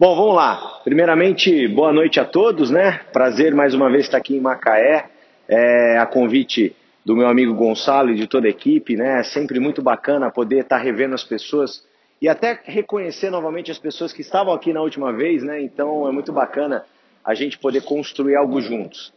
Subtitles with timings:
[0.00, 0.80] Bom, vamos lá.
[0.84, 3.00] Primeiramente, boa noite a todos, né?
[3.12, 5.06] Prazer mais uma vez estar aqui em Macaé,
[5.48, 6.72] é, a convite
[7.04, 9.18] do meu amigo Gonçalo e de toda a equipe, né?
[9.18, 11.84] É sempre muito bacana poder estar revendo as pessoas
[12.22, 15.60] e até reconhecer novamente as pessoas que estavam aqui na última vez, né?
[15.60, 16.84] Então é muito bacana
[17.24, 19.08] a gente poder construir algo juntos.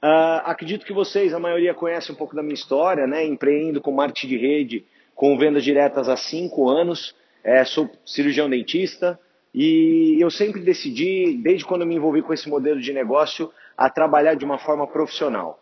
[0.00, 3.26] Uh, acredito que vocês, a maioria, conhece um pouco da minha história, né?
[3.26, 4.84] Empreendo com marketing de rede,
[5.16, 7.12] com vendas diretas há cinco anos.
[7.42, 9.18] É, sou cirurgião dentista,
[9.60, 14.34] e eu sempre decidi, desde quando me envolvi com esse modelo de negócio, a trabalhar
[14.34, 15.58] de uma forma profissional.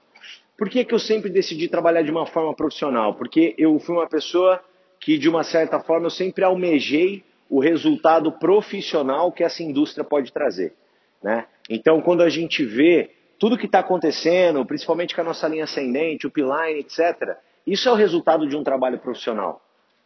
[0.58, 3.14] Por que, que eu sempre decidi trabalhar de uma forma profissional?
[3.14, 4.62] Porque eu fui uma pessoa
[5.00, 10.30] que, de uma certa forma, eu sempre almejei o resultado profissional que essa indústria pode
[10.30, 10.74] trazer.
[11.22, 11.46] Né?
[11.70, 16.26] Então, quando a gente vê tudo que está acontecendo, principalmente com a nossa linha ascendente,
[16.26, 17.34] o P-Line, etc.,
[17.66, 19.62] isso é o resultado de um trabalho profissional.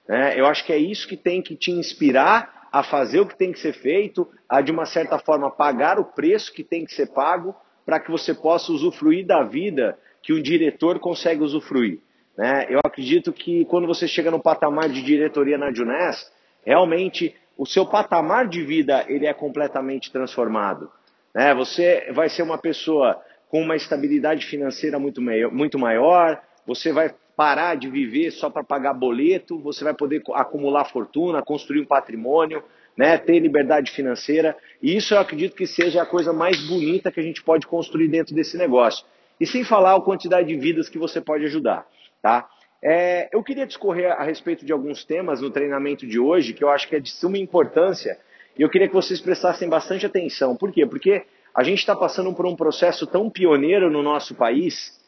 [0.06, 0.38] Né?
[0.38, 3.52] Eu acho que é isso que tem que te inspirar a fazer o que tem
[3.52, 7.06] que ser feito, a de uma certa forma pagar o preço que tem que ser
[7.06, 12.00] pago para que você possa usufruir da vida que um diretor consegue usufruir.
[12.36, 12.66] Né?
[12.68, 16.30] Eu acredito que quando você chega no patamar de diretoria na Junés,
[16.64, 20.90] realmente o seu patamar de vida ele é completamente transformado.
[21.34, 21.54] Né?
[21.54, 27.74] Você vai ser uma pessoa com uma estabilidade financeira muito, muito maior, você vai parar
[27.74, 32.62] de viver só para pagar boleto, você vai poder acumular fortuna, construir um patrimônio,
[32.94, 34.54] né, ter liberdade financeira.
[34.82, 38.08] E isso eu acredito que seja a coisa mais bonita que a gente pode construir
[38.08, 39.06] dentro desse negócio.
[39.40, 41.86] E sem falar a quantidade de vidas que você pode ajudar.
[42.20, 42.46] Tá?
[42.84, 46.68] É, eu queria discorrer a respeito de alguns temas no treinamento de hoje que eu
[46.68, 48.18] acho que é de suma importância
[48.54, 50.54] e eu queria que vocês prestassem bastante atenção.
[50.54, 50.84] Por quê?
[50.84, 51.24] Porque
[51.54, 55.00] a gente está passando por um processo tão pioneiro no nosso país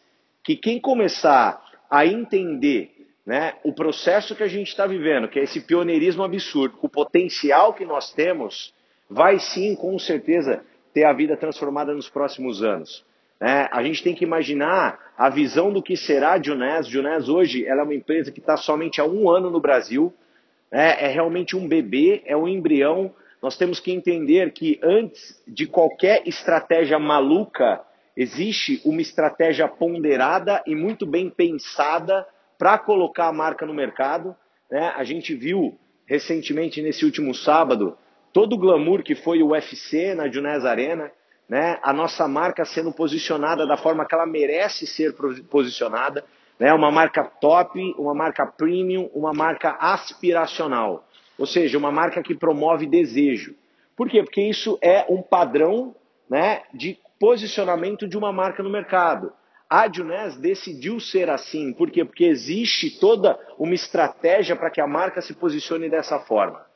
[0.43, 1.63] que quem começar
[1.93, 2.91] a entender
[3.27, 7.75] né, o processo que a gente está vivendo, que é esse pioneirismo absurdo, o potencial
[7.75, 8.73] que nós temos,
[9.11, 13.05] vai sim, com certeza, ter a vida transformada nos próximos anos.
[13.39, 13.69] Né?
[13.71, 16.87] A gente tem que imaginar a visão do que será a Junés.
[16.87, 20.15] Junés hoje ela é uma empresa que está somente há um ano no Brasil,
[20.71, 20.97] né?
[20.99, 23.15] é realmente um bebê, é um embrião.
[23.43, 27.83] Nós temos que entender que antes de qualquer estratégia maluca
[28.17, 32.27] Existe uma estratégia ponderada e muito bem pensada
[32.59, 34.37] para colocar a marca no mercado.
[34.71, 34.93] Né?
[34.97, 37.97] A gente viu recentemente, nesse último sábado,
[38.33, 41.11] todo o glamour que foi o UFC na Junés Arena,
[41.49, 41.79] né?
[41.83, 45.15] a nossa marca sendo posicionada da forma que ela merece ser
[45.51, 46.25] posicionada,
[46.59, 46.73] né?
[46.75, 51.09] uma marca top, uma marca premium, uma marca aspiracional,
[51.39, 53.55] ou seja, uma marca que promove desejo.
[53.97, 54.23] Por quê?
[54.23, 55.95] Porque isso é um padrão
[56.29, 59.33] né, de posicionamento de uma marca no mercado.
[59.71, 61.73] A Junés decidiu ser assim.
[61.73, 62.05] Por quê?
[62.05, 66.67] Porque existe toda uma estratégia para que a marca se posicione dessa forma.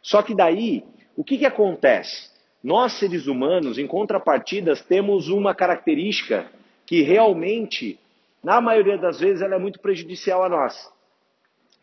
[0.00, 0.84] Só que daí,
[1.16, 2.30] o que, que acontece?
[2.62, 6.46] Nós, seres humanos, em contrapartidas, temos uma característica
[6.86, 7.98] que realmente,
[8.44, 10.88] na maioria das vezes, ela é muito prejudicial a nós,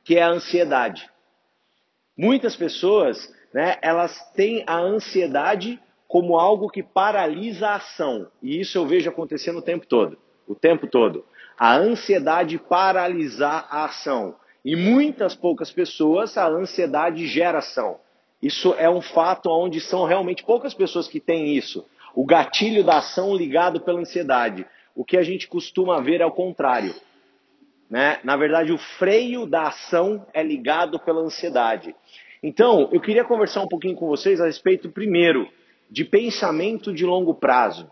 [0.05, 1.09] que é a ansiedade.
[2.17, 5.77] Muitas pessoas, né, elas têm a ansiedade
[6.13, 8.27] como algo que paralisa a ação.
[8.39, 10.15] E isso eu vejo acontecendo o tempo todo.
[10.47, 11.25] O tempo todo.
[11.57, 14.35] A ansiedade paralisar a ação.
[14.63, 17.97] E muitas poucas pessoas, a ansiedade gera ação.
[18.39, 21.83] Isso é um fato onde são realmente poucas pessoas que têm isso.
[22.13, 24.67] O gatilho da ação ligado pela ansiedade.
[24.95, 26.93] O que a gente costuma ver é o contrário.
[27.89, 28.19] Né?
[28.23, 31.95] Na verdade, o freio da ação é ligado pela ansiedade.
[32.43, 35.49] Então, eu queria conversar um pouquinho com vocês a respeito, primeiro,
[35.89, 37.89] de pensamento de longo prazo.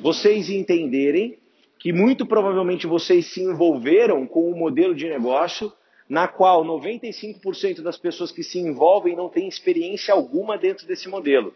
[0.00, 1.38] Vocês entenderem
[1.78, 5.72] que muito provavelmente vocês se envolveram com um modelo de negócio
[6.08, 11.54] na qual 95% das pessoas que se envolvem não têm experiência alguma dentro desse modelo.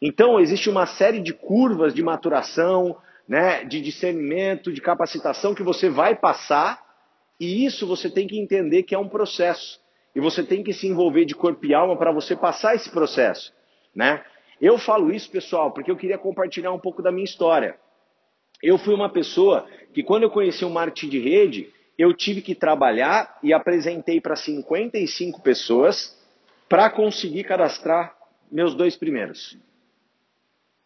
[0.00, 2.96] Então, existe uma série de curvas de maturação,
[3.26, 6.82] né, de discernimento, de capacitação que você vai passar,
[7.38, 9.80] e isso você tem que entender que é um processo.
[10.14, 13.52] E você tem que se envolver de corpo e alma para você passar esse processo.
[13.94, 14.22] Né?
[14.60, 17.76] Eu falo isso, pessoal, porque eu queria compartilhar um pouco da minha história.
[18.62, 22.54] Eu fui uma pessoa que, quando eu conheci o marketing de rede, eu tive que
[22.54, 26.16] trabalhar e apresentei para 55 pessoas
[26.68, 28.16] para conseguir cadastrar
[28.50, 29.56] meus dois primeiros.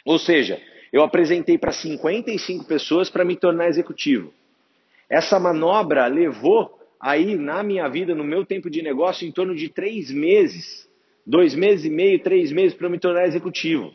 [0.04, 0.60] Ou seja,
[0.92, 4.32] eu apresentei para 55 pessoas para me tornar executivo.
[5.08, 9.68] Essa manobra levou aí na minha vida, no meu tempo de negócio, em torno de
[9.68, 10.88] três meses
[11.24, 13.92] dois meses e meio, três meses para me tornar executivo.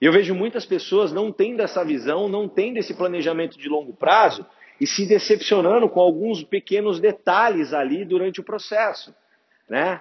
[0.00, 4.44] Eu vejo muitas pessoas não tendo essa visão, não tendo esse planejamento de longo prazo
[4.80, 9.14] e se decepcionando com alguns pequenos detalhes ali durante o processo.
[9.68, 10.00] Né?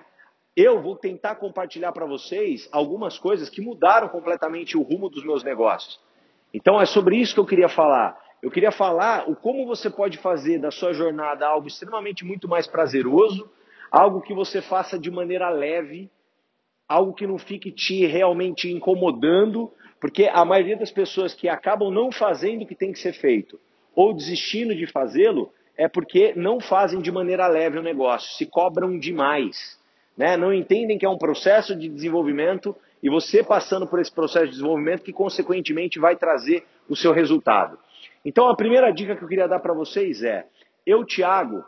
[0.55, 5.43] eu vou tentar compartilhar para vocês algumas coisas que mudaram completamente o rumo dos meus
[5.43, 5.99] negócios.
[6.53, 8.17] Então é sobre isso que eu queria falar.
[8.41, 12.67] Eu queria falar o como você pode fazer da sua jornada algo extremamente muito mais
[12.67, 13.49] prazeroso,
[13.89, 16.09] algo que você faça de maneira leve,
[16.91, 22.11] algo que não fique te realmente incomodando, porque a maioria das pessoas que acabam não
[22.11, 23.59] fazendo o que tem que ser feito
[23.95, 28.97] ou desistindo de fazê-lo é porque não fazem de maneira leve o negócio, se cobram
[28.97, 29.79] demais
[30.21, 30.37] né?
[30.37, 34.51] não entendem que é um processo de desenvolvimento e você passando por esse processo de
[34.51, 37.77] desenvolvimento que consequentemente vai trazer o seu resultado.
[38.23, 40.45] Então a primeira dica que eu queria dar para vocês é:
[40.85, 41.63] eu, Thiago,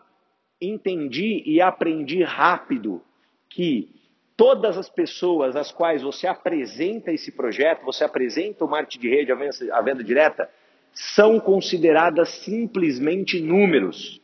[0.61, 3.01] entendi e aprendi rápido
[3.49, 3.89] que
[4.35, 9.31] todas as pessoas às quais você apresenta esse projeto, você apresenta o marketing de rede,
[9.31, 10.49] a venda, direta,
[10.91, 14.21] são consideradas simplesmente números.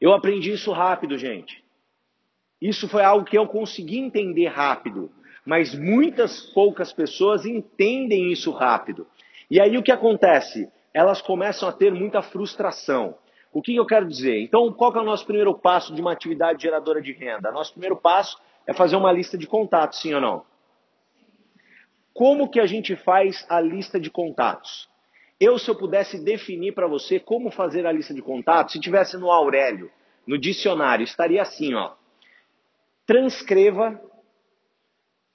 [0.00, 1.62] Eu aprendi isso rápido, gente.
[2.60, 5.10] Isso foi algo que eu consegui entender rápido,
[5.44, 9.06] mas muitas poucas pessoas entendem isso rápido.
[9.50, 10.70] E aí o que acontece?
[10.92, 13.16] Elas começam a ter muita frustração.
[13.52, 14.40] O que eu quero dizer?
[14.42, 17.50] Então, qual é o nosso primeiro passo de uma atividade geradora de renda?
[17.50, 18.38] Nosso primeiro passo
[18.70, 20.44] é fazer uma lista de contatos, sim ou não?
[22.14, 24.88] Como que a gente faz a lista de contatos?
[25.38, 29.16] Eu, se eu pudesse definir para você como fazer a lista de contatos, se tivesse
[29.16, 29.90] no Aurélio,
[30.26, 31.94] no dicionário, estaria assim, ó
[33.10, 34.00] transcreva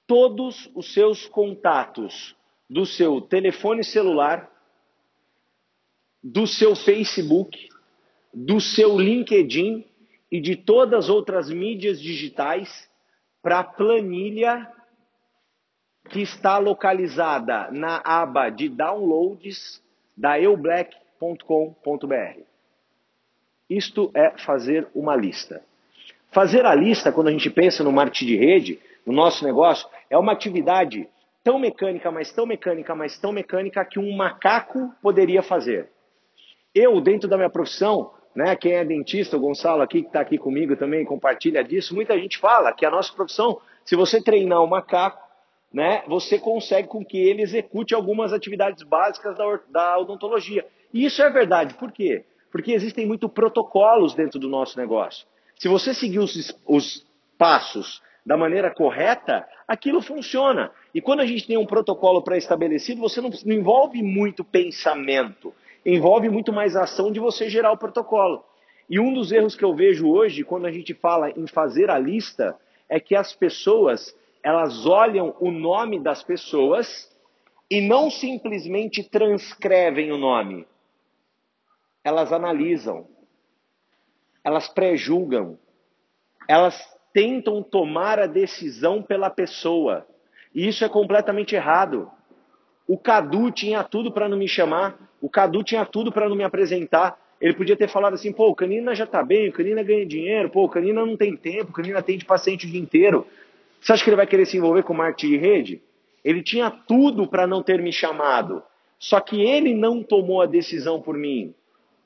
[0.06, 2.34] todos os seus contatos
[2.70, 4.50] do seu telefone celular,
[6.24, 7.68] do seu Facebook,
[8.32, 9.84] do seu LinkedIn
[10.32, 12.88] e de todas as outras mídias digitais
[13.46, 14.68] para a planilha
[16.10, 19.80] que está localizada na aba de downloads
[20.16, 22.40] da eublack.com.br.
[23.70, 25.62] Isto é fazer uma lista.
[26.32, 30.18] Fazer a lista, quando a gente pensa no marketing de rede, no nosso negócio, é
[30.18, 31.08] uma atividade
[31.44, 35.88] tão mecânica, mas tão mecânica, mas tão mecânica que um macaco poderia fazer.
[36.74, 40.36] Eu, dentro da minha profissão, né, quem é dentista, o Gonçalo aqui, que está aqui
[40.36, 44.66] comigo também, compartilha disso, muita gente fala que a nossa profissão, se você treinar o
[44.66, 45.26] macaco,
[45.72, 50.66] né, você consegue com que ele execute algumas atividades básicas da, da odontologia.
[50.92, 51.74] E isso é verdade.
[51.74, 52.24] Por quê?
[52.52, 55.26] Porque existem muitos protocolos dentro do nosso negócio.
[55.58, 57.06] Se você seguir os, os
[57.38, 60.70] passos da maneira correta, aquilo funciona.
[60.94, 65.54] E quando a gente tem um protocolo pré-estabelecido, você não, não, envolve muito pensamento,
[65.94, 68.44] envolve muito mais ação de você gerar o protocolo.
[68.90, 71.98] E um dos erros que eu vejo hoje, quando a gente fala em fazer a
[71.98, 77.10] lista, é que as pessoas elas olham o nome das pessoas
[77.68, 80.64] e não simplesmente transcrevem o nome.
[82.04, 83.08] Elas analisam,
[84.44, 85.58] elas prejulgam,
[86.48, 86.80] elas
[87.12, 90.06] tentam tomar a decisão pela pessoa.
[90.54, 92.08] E isso é completamente errado.
[92.86, 96.44] O Cadu tinha tudo para não me chamar, o Cadu tinha tudo para não me
[96.44, 97.18] apresentar.
[97.40, 100.50] Ele podia ter falado assim: pô, o Canina já está bem, o Canina ganha dinheiro,
[100.50, 103.26] pô, o Canina não tem tempo, o Canina atende paciente o dia inteiro.
[103.80, 105.82] Você acha que ele vai querer se envolver com marketing de rede?
[106.24, 108.62] Ele tinha tudo para não ter me chamado.
[108.98, 111.54] Só que ele não tomou a decisão por mim.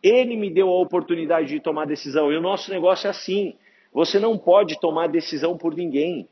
[0.03, 2.32] Ele me deu a oportunidade de tomar decisão.
[2.32, 3.55] E o nosso negócio é assim.
[3.93, 6.29] Você não pode tomar decisão por ninguém.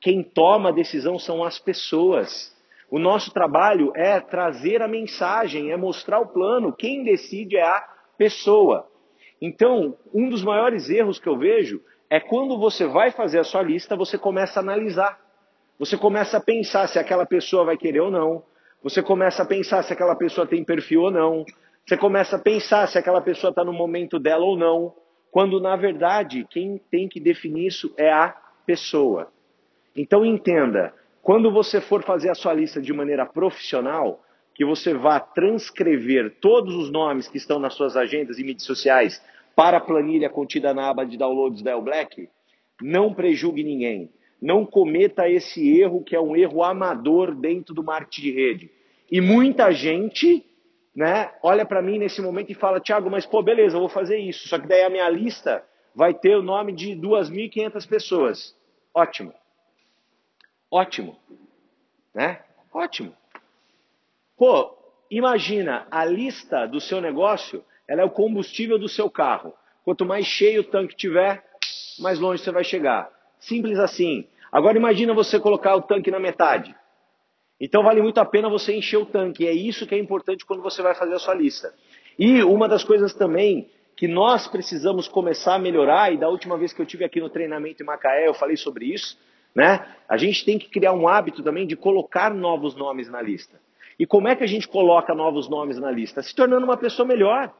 [0.00, 2.54] Quem toma a decisão são as pessoas.
[2.90, 6.72] O nosso trabalho é trazer a mensagem, é mostrar o plano.
[6.72, 8.86] Quem decide é a pessoa.
[9.40, 11.80] Então, um dos maiores erros que eu vejo
[12.10, 15.20] é quando você vai fazer a sua lista, você começa a analisar.
[15.78, 18.42] Você começa a pensar se aquela pessoa vai querer ou não.
[18.82, 21.44] Você começa a pensar se aquela pessoa tem perfil ou não.
[21.86, 24.94] Você começa a pensar se aquela pessoa está no momento dela ou não,
[25.30, 28.34] quando na verdade quem tem que definir isso é a
[28.66, 29.32] pessoa.
[29.96, 34.22] Então entenda, quando você for fazer a sua lista de maneira profissional,
[34.54, 39.22] que você vá transcrever todos os nomes que estão nas suas agendas e mídias sociais
[39.54, 42.28] para a planilha contida na aba de downloads da El Black,
[42.80, 44.10] não prejugue ninguém.
[44.40, 48.70] Não cometa esse erro que é um erro amador dentro do marketing de rede.
[49.10, 50.44] E muita gente
[50.94, 54.18] né, olha para mim nesse momento e fala, Thiago, mas pô, beleza, eu vou fazer
[54.18, 54.48] isso.
[54.48, 55.62] Só que daí a minha lista
[55.94, 58.56] vai ter o nome de 2.500 pessoas.
[58.94, 59.32] Ótimo.
[60.70, 61.18] Ótimo.
[62.14, 62.40] Né?
[62.72, 63.14] Ótimo.
[64.36, 64.76] Pô,
[65.10, 69.52] imagina, a lista do seu negócio, ela é o combustível do seu carro.
[69.84, 71.44] Quanto mais cheio o tanque tiver,
[71.98, 73.10] mais longe você vai chegar.
[73.38, 74.26] Simples assim.
[74.52, 76.74] Agora imagina você colocar o tanque na metade.
[77.60, 79.46] Então vale muito a pena você encher o tanque.
[79.46, 81.74] É isso que é importante quando você vai fazer a sua lista.
[82.18, 86.72] E uma das coisas também que nós precisamos começar a melhorar, e da última vez
[86.72, 89.18] que eu tive aqui no treinamento em Macaé, eu falei sobre isso,
[89.54, 89.86] né?
[90.08, 93.60] A gente tem que criar um hábito também de colocar novos nomes na lista.
[93.98, 96.22] E como é que a gente coloca novos nomes na lista?
[96.22, 97.52] Se tornando uma pessoa melhor.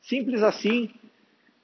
[0.00, 0.90] Simples assim.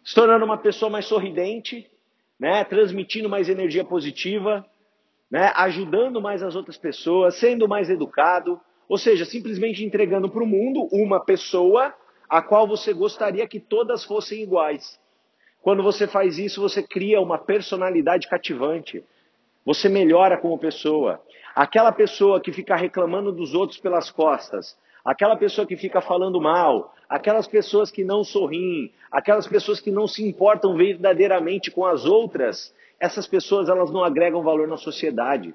[0.05, 1.91] Se tornando uma pessoa mais sorridente,
[2.39, 2.65] né?
[2.65, 4.65] transmitindo mais energia positiva,
[5.31, 5.53] né?
[5.57, 8.61] ajudando mais as outras pessoas, sendo mais educado.
[8.89, 11.95] Ou seja, simplesmente entregando para o mundo uma pessoa
[12.29, 14.99] a qual você gostaria que todas fossem iguais.
[15.61, 19.05] Quando você faz isso, você cria uma personalidade cativante.
[19.65, 21.21] Você melhora como pessoa.
[21.55, 26.95] Aquela pessoa que fica reclamando dos outros pelas costas, aquela pessoa que fica falando mal,
[27.09, 32.75] aquelas pessoas que não sorriem, aquelas pessoas que não se importam verdadeiramente com as outras,
[32.99, 35.55] essas pessoas elas não agregam valor na sociedade.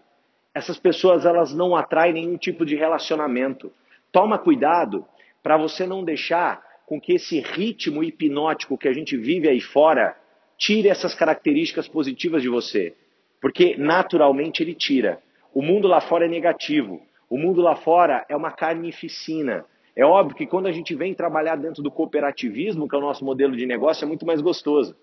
[0.54, 3.72] Essas pessoas elas não atraem nenhum tipo de relacionamento.
[4.12, 5.06] Toma cuidado
[5.44, 10.16] para você não deixar com que esse ritmo hipnótico que a gente vive aí fora
[10.58, 12.96] tire essas características positivas de você.
[13.42, 15.22] Porque naturalmente ele tira.
[15.54, 17.02] O mundo lá fora é negativo.
[17.30, 19.66] O mundo lá fora é uma carnificina.
[19.96, 23.26] É óbvio que quando a gente vem trabalhar dentro do cooperativismo, que é o nosso
[23.26, 24.96] modelo de negócio, é muito mais gostoso.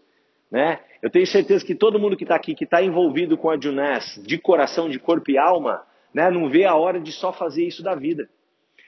[0.51, 0.79] Né?
[1.03, 4.23] Eu tenho certeza que todo mundo que está aqui, que está envolvido com a Juness,
[4.25, 7.83] de coração, de corpo e alma, né, não vê a hora de só fazer isso
[7.83, 8.29] da vida.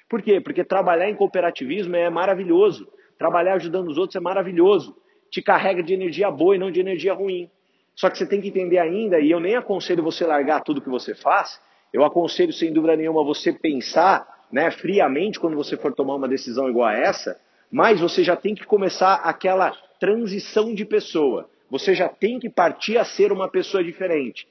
[0.08, 0.40] Por quê?
[0.40, 2.86] Porque trabalhar em cooperativismo é maravilhoso.
[3.18, 4.96] Trabalhar ajudando os outros é maravilhoso.
[5.28, 7.50] Te carrega de energia boa e não de energia ruim.
[7.96, 10.88] Só que você tem que entender ainda, e eu nem aconselho você largar tudo que
[10.88, 11.58] você faz,
[11.92, 16.68] eu aconselho sem dúvida nenhuma você pensar né, friamente quando você for tomar uma decisão
[16.68, 17.40] igual a essa,
[17.72, 21.48] mas você já tem que começar aquela transição de pessoa.
[21.70, 24.46] Você já tem que partir a ser uma pessoa diferente.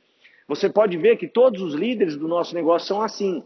[0.47, 3.43] Você pode ver que todos os líderes do nosso negócio são assim.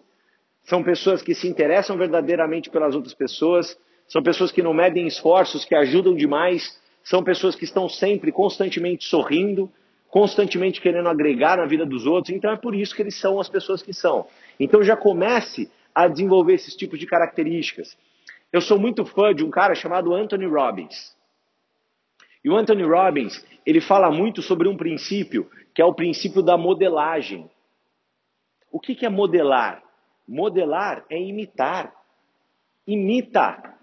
[0.63, 3.77] São pessoas que se interessam verdadeiramente pelas outras pessoas,
[4.07, 9.05] são pessoas que não medem esforços, que ajudam demais, são pessoas que estão sempre, constantemente
[9.05, 9.71] sorrindo,
[10.09, 12.35] constantemente querendo agregar na vida dos outros.
[12.35, 14.27] Então é por isso que eles são as pessoas que são.
[14.59, 17.97] Então já comece a desenvolver esses tipos de características.
[18.51, 21.15] Eu sou muito fã de um cara chamado Anthony Robbins.
[22.43, 26.57] E o Anthony Robbins, ele fala muito sobre um princípio, que é o princípio da
[26.57, 27.49] modelagem.
[28.71, 29.83] O que é modelar?
[30.27, 31.93] Modelar é imitar.
[32.87, 33.77] Imita.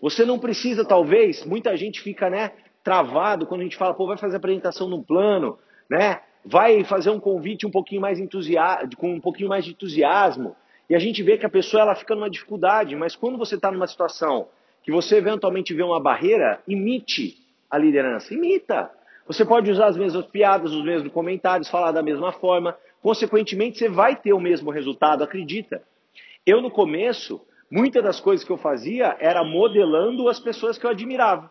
[0.00, 4.16] Você não precisa, talvez, muita gente fica, né, travado quando a gente fala, pô, vai
[4.16, 5.58] fazer apresentação num plano,
[5.88, 6.20] né?
[6.44, 10.56] Vai fazer um convite um pouquinho mais entusiasmo, com um pouquinho mais de entusiasmo.
[10.88, 13.70] E a gente vê que a pessoa ela fica numa dificuldade, mas quando você está
[13.70, 14.48] numa situação
[14.82, 17.36] que você eventualmente vê uma barreira, imite
[17.70, 18.90] a liderança, imita.
[19.26, 23.88] Você pode usar as mesmas piadas, os mesmos comentários, falar da mesma forma, consequentemente você
[23.88, 25.82] vai ter o mesmo resultado, acredita.
[26.46, 27.38] Eu no começo,
[27.70, 31.50] muitas das coisas que eu fazia era modelando as pessoas que eu admirava.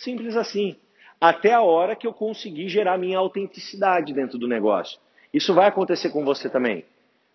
[0.00, 0.76] Simples assim.
[1.20, 4.98] Até a hora que eu consegui gerar minha autenticidade dentro do negócio.
[5.32, 6.84] Isso vai acontecer com você também.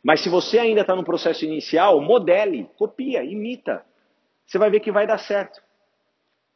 [0.04, 3.86] Mas se você ainda está no processo inicial, modele, copia, imita.
[4.46, 5.62] Você vai ver que vai dar certo.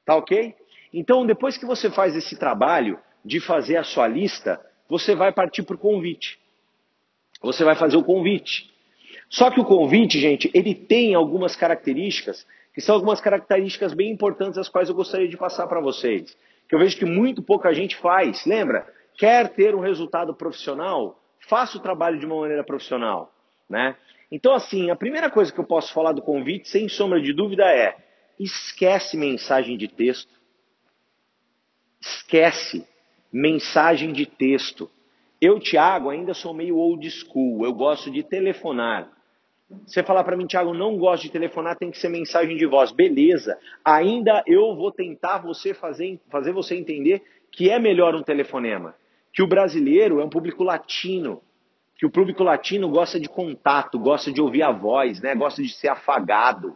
[0.06, 0.56] Tá ok?
[0.92, 5.62] Então, depois que você faz esse trabalho de fazer a sua lista, você vai partir
[5.62, 6.40] para o convite.
[7.42, 8.70] Você vai fazer o convite.
[9.30, 14.58] Só que o convite, gente, ele tem algumas características, que são algumas características bem importantes,
[14.58, 16.38] as quais eu gostaria de passar para vocês.
[16.68, 18.46] Que eu vejo que muito pouca gente faz.
[18.46, 18.88] Lembra?
[19.18, 21.20] Quer ter um resultado profissional?
[21.48, 23.34] Faça o trabalho de uma maneira profissional.
[23.70, 23.96] Né?
[24.32, 27.66] Então, assim, a primeira coisa que eu posso falar do convite, sem sombra de dúvida,
[27.66, 27.98] é
[28.40, 30.34] esquece mensagem de texto.
[32.00, 32.88] Esquece
[33.32, 34.90] mensagem de texto.
[35.42, 37.66] Eu, Tiago, ainda sou meio old school.
[37.66, 39.10] Eu gosto de telefonar.
[39.86, 42.92] Você falar para mim, Tiago, não gosto de telefonar, tem que ser mensagem de voz.
[42.92, 43.58] Beleza.
[43.86, 47.22] Ainda eu vou tentar você fazer, fazer você entender
[47.52, 48.96] que é melhor um telefonema.
[49.32, 51.42] Que o brasileiro é um público latino.
[51.96, 55.36] Que o público latino gosta de contato, gosta de ouvir a voz, né?
[55.36, 56.76] gosta de ser afagado.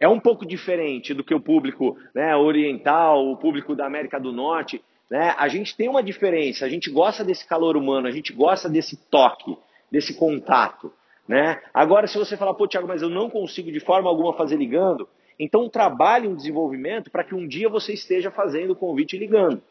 [0.00, 4.32] É um pouco diferente do que o público né, oriental, o público da América do
[4.32, 5.34] Norte, né?
[5.36, 8.96] A gente tem uma diferença, a gente gosta desse calor humano, a gente gosta desse
[9.10, 9.58] toque,
[9.90, 10.90] desse contato.
[11.26, 11.60] Né?
[11.72, 15.08] Agora, se você falar, pô, Tiago, mas eu não consigo de forma alguma fazer ligando,
[15.38, 19.62] então trabalhe um desenvolvimento para que um dia você esteja fazendo o convite ligando.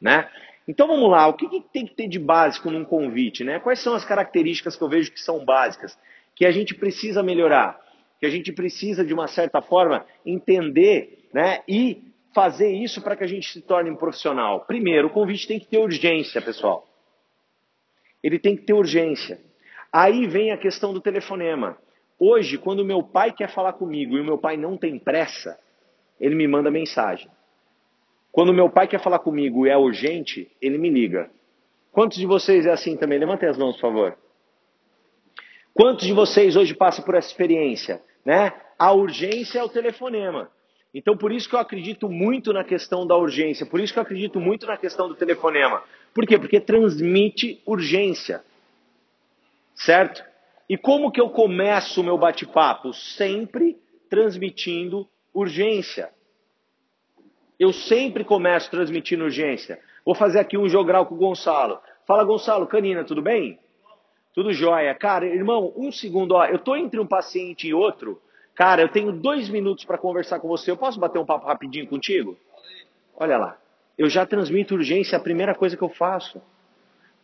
[0.00, 0.28] Né?
[0.66, 3.44] Então vamos lá, o que, que, tem que ter de básico num convite?
[3.44, 3.60] Né?
[3.60, 5.96] Quais são as características que eu vejo que são básicas,
[6.34, 7.80] que a gente precisa melhorar,
[8.18, 11.62] que a gente precisa, de uma certa forma, entender né?
[11.68, 12.02] e
[12.34, 14.64] fazer isso para que a gente se torne um profissional?
[14.66, 16.84] Primeiro, o convite tem que ter urgência, pessoal.
[18.22, 19.38] Ele tem que ter urgência.
[19.98, 21.78] Aí vem a questão do telefonema.
[22.18, 25.58] Hoje, quando meu pai quer falar comigo e o meu pai não tem pressa,
[26.20, 27.30] ele me manda mensagem.
[28.30, 31.30] Quando meu pai quer falar comigo e é urgente, ele me liga.
[31.92, 33.18] Quantos de vocês é assim também?
[33.18, 34.18] Levantem as mãos, por favor.
[35.72, 38.02] Quantos de vocês hoje passam por essa experiência?
[38.22, 38.52] Né?
[38.78, 40.50] A urgência é o telefonema.
[40.92, 44.02] Então, por isso que eu acredito muito na questão da urgência, por isso que eu
[44.02, 45.82] acredito muito na questão do telefonema.
[46.12, 46.38] Por quê?
[46.38, 48.44] Porque transmite urgência.
[49.76, 50.24] Certo?
[50.68, 52.92] E como que eu começo o meu bate-papo?
[52.92, 53.78] Sempre
[54.08, 56.10] transmitindo urgência.
[57.58, 59.78] Eu sempre começo transmitindo urgência.
[60.04, 61.78] Vou fazer aqui um jogral com o Gonçalo.
[62.06, 63.58] Fala, Gonçalo, canina, tudo bem?
[64.34, 64.94] Tudo jóia.
[64.94, 66.44] Cara, irmão, um segundo, ó.
[66.44, 68.20] Eu tô entre um paciente e outro.
[68.54, 70.70] Cara, eu tenho dois minutos para conversar com você.
[70.70, 72.36] Eu posso bater um papo rapidinho contigo?
[73.16, 73.58] Olha lá.
[73.96, 76.40] Eu já transmito urgência, a primeira coisa que eu faço.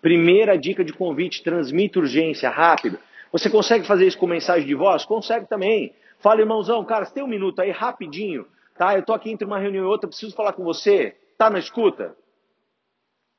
[0.03, 2.99] Primeira dica de convite, transmita urgência, rápido.
[3.31, 5.05] Você consegue fazer isso com mensagem de voz?
[5.05, 5.95] Consegue também.
[6.19, 8.45] Fala, irmãozão, cara, você tem um minuto aí, rapidinho,
[8.77, 8.97] tá?
[8.97, 11.17] Eu tô aqui entre uma reunião e outra, preciso falar com você.
[11.39, 12.17] Tá na escuta?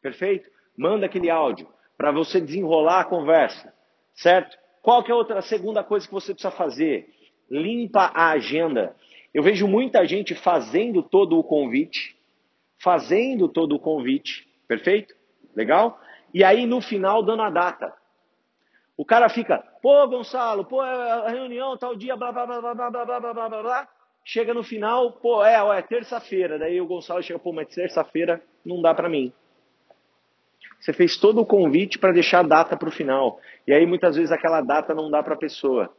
[0.01, 0.49] Perfeito?
[0.75, 1.67] Manda aquele áudio
[1.97, 3.73] para você desenrolar a conversa,
[4.15, 4.57] certo?
[4.81, 7.09] Qual que é outra segunda coisa que você precisa fazer?
[7.51, 8.95] Limpa a agenda.
[9.33, 12.15] Eu vejo muita gente fazendo todo o convite,
[12.81, 15.13] fazendo todo o convite, perfeito?
[15.55, 15.99] Legal?
[16.33, 17.93] E aí no final dando a data.
[18.97, 22.89] O cara fica, pô, Gonçalo, pô, a reunião tal dia, blá, blá, blá, blá, blá,
[22.89, 23.87] blá, blá, blá, blá, blá.
[24.25, 26.57] Chega no final, pô, é, ó, é terça-feira.
[26.57, 29.33] Daí o Gonçalo chega, pô, mas terça-feira não dá para mim.
[30.79, 33.39] Você fez todo o convite para deixar a data para o final.
[33.65, 35.93] E aí muitas vezes aquela data não dá para a pessoa.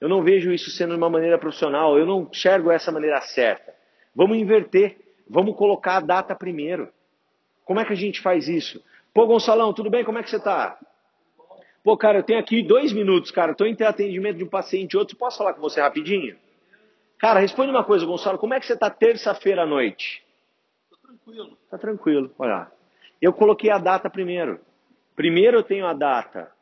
[0.00, 3.74] Eu não vejo isso sendo de uma maneira profissional, eu não enxergo essa maneira certa.
[4.14, 4.96] Vamos inverter,
[5.28, 6.88] vamos colocar a data primeiro.
[7.64, 8.82] Como é que a gente faz isso?
[9.18, 10.04] Pô, Gonçalão, tudo bem?
[10.04, 10.78] Como é que você está?
[11.82, 13.50] Pô, cara, eu tenho aqui dois minutos, cara.
[13.50, 15.16] Estou em atendimento de um paciente e outro.
[15.16, 16.36] Posso falar com você rapidinho?
[17.18, 18.38] Cara, responde uma coisa, Gonçalo.
[18.38, 20.22] Como é que você está terça-feira à noite?
[20.88, 21.58] Tô tranquilo.
[21.68, 22.30] Tá tranquilo.
[22.38, 22.70] Olha
[23.20, 24.60] Eu coloquei a data primeiro.
[25.16, 26.52] Primeiro eu tenho a data.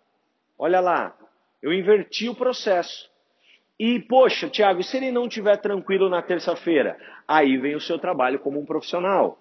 [0.58, 1.14] Olha lá.
[1.60, 3.06] Eu inverti o processo.
[3.78, 6.98] E, poxa, Tiago, se ele não estiver tranquilo na terça-feira?
[7.28, 9.38] Aí vem o seu trabalho como um profissional.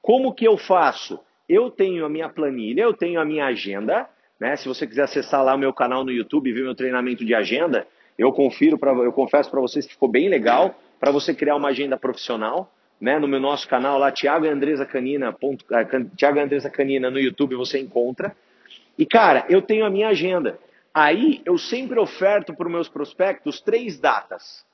[0.00, 1.18] Como que eu faço?
[1.48, 4.08] Eu tenho a minha planilha, eu tenho a minha agenda,
[4.40, 4.56] né?
[4.56, 7.34] Se você quiser acessar lá o meu canal no YouTube e ver meu treinamento de
[7.34, 7.86] agenda,
[8.18, 11.68] eu confiro para eu confesso para vocês que ficou bem legal para você criar uma
[11.68, 13.18] agenda profissional, né?
[13.18, 15.64] No meu nosso canal lá Thiago Andresa Canina, ponto,
[16.16, 18.34] Thiago Andresa Canina no YouTube você encontra.
[18.96, 20.58] E cara, eu tenho a minha agenda.
[20.94, 24.64] Aí eu sempre oferto para os meus prospectos três datas.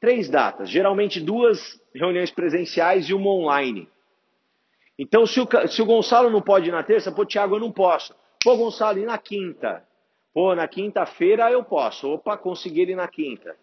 [0.00, 3.88] Três datas, geralmente duas reuniões presenciais e uma online.
[4.98, 7.70] Então, se o, se o Gonçalo não pode ir na terça, pô, Thiago, eu não
[7.70, 8.14] posso.
[8.42, 9.84] Pô, Gonçalo, e na quinta?
[10.34, 12.08] Pô, na quinta-feira eu posso.
[12.08, 13.56] Opa, consegui ele na quinta.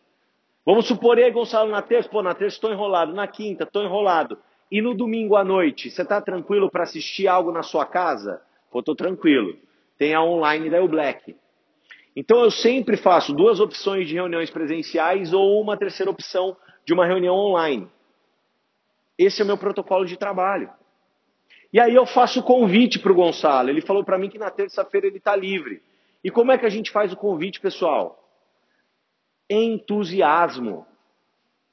[0.65, 2.09] Vamos supor aí, Gonçalo, na terça.
[2.09, 3.13] Pô, na terça estou enrolado.
[3.13, 4.37] Na quinta, estou enrolado.
[4.71, 8.41] E no domingo à noite, você está tranquilo para assistir algo na sua casa?
[8.71, 9.57] Pô, estou tranquilo.
[9.97, 11.35] Tem a online da Black.
[12.15, 17.05] Então eu sempre faço duas opções de reuniões presenciais ou uma terceira opção de uma
[17.05, 17.87] reunião online.
[19.17, 20.69] Esse é o meu protocolo de trabalho.
[21.75, 23.69] E aí eu faço o convite para o Gonçalo.
[23.69, 25.81] Ele falou para mim que na terça-feira ele está livre.
[26.23, 28.17] E como é que a gente faz o convite, pessoal?
[29.49, 30.85] Entusiasmo.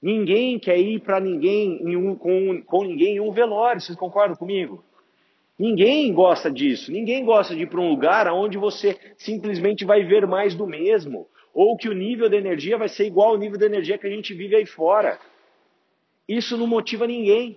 [0.03, 3.81] Ninguém quer ir para ninguém um, com, com ninguém em um velório.
[3.81, 4.85] Vocês concordam comigo?
[5.57, 6.91] Ninguém gosta disso.
[6.91, 11.29] Ninguém gosta de ir para um lugar onde você simplesmente vai ver mais do mesmo.
[11.55, 14.11] Ou que o nível de energia vai ser igual ao nível de energia que a
[14.11, 15.21] gente vive aí fora.
[16.27, 17.57] Isso não motiva ninguém.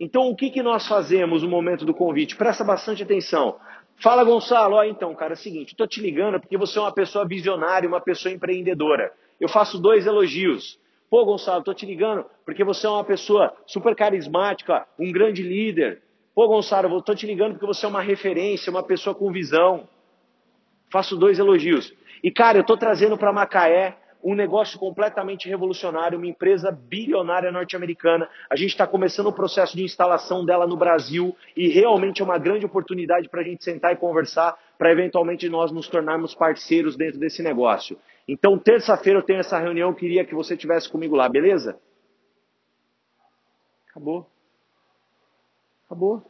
[0.00, 2.34] Então, o que, que nós fazemos no momento do convite?
[2.34, 3.56] Presta bastante atenção.
[4.02, 4.76] Fala, Gonçalo.
[4.76, 7.86] Ó, então, cara, é o seguinte, estou te ligando porque você é uma pessoa visionária,
[7.86, 9.12] uma pessoa empreendedora.
[9.38, 10.80] Eu faço dois elogios.
[11.10, 16.00] Pô, Gonçalo, estou te ligando porque você é uma pessoa super carismática, um grande líder.
[16.34, 19.86] Pô, Gonçalo, estou te ligando porque você é uma referência, uma pessoa com visão.
[20.90, 21.92] Faço dois elogios.
[22.24, 28.28] E, cara, eu estou trazendo para Macaé um negócio completamente revolucionário, uma empresa bilionária norte-americana.
[28.50, 32.38] A gente está começando o processo de instalação dela no Brasil e realmente é uma
[32.38, 37.18] grande oportunidade para a gente sentar e conversar para eventualmente nós nos tornarmos parceiros dentro
[37.18, 37.98] desse negócio.
[38.28, 41.80] Então, terça-feira eu tenho essa reunião, queria que você tivesse comigo lá, beleza?
[43.90, 44.26] Acabou.
[45.86, 46.22] Acabou.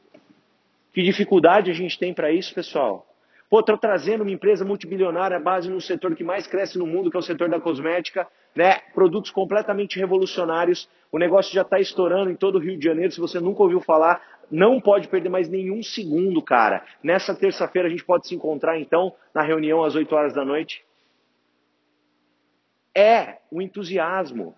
[0.92, 3.07] Que dificuldade a gente tem para isso, pessoal?
[3.50, 7.16] Pô, estou trazendo uma empresa multibilionária base no setor que mais cresce no mundo, que
[7.16, 8.78] é o setor da cosmética, né?
[8.94, 10.88] Produtos completamente revolucionários.
[11.10, 13.10] O negócio já está estourando em todo o Rio de Janeiro.
[13.10, 16.84] Se você nunca ouviu falar, não pode perder mais nenhum segundo, cara.
[17.02, 20.84] Nessa terça-feira a gente pode se encontrar então na reunião às 8 horas da noite.
[22.96, 24.54] É o entusiasmo.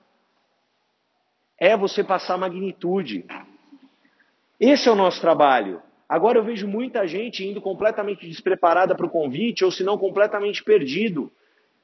[1.59, 3.25] É você passar magnitude.
[4.61, 5.83] Esse é o nosso trabalho.
[6.13, 10.63] Agora eu vejo muita gente indo completamente despreparada para o convite, ou se não completamente
[10.63, 11.33] perdido.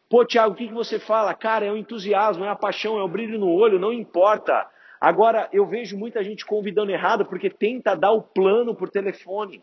[0.06, 1.32] Pô, Tiago, o que, que você fala?
[1.32, 4.66] Cara, é o entusiasmo, é a paixão, é o brilho no olho, não importa.
[5.00, 9.62] Agora, eu vejo muita gente convidando errado porque tenta dar o plano por telefone.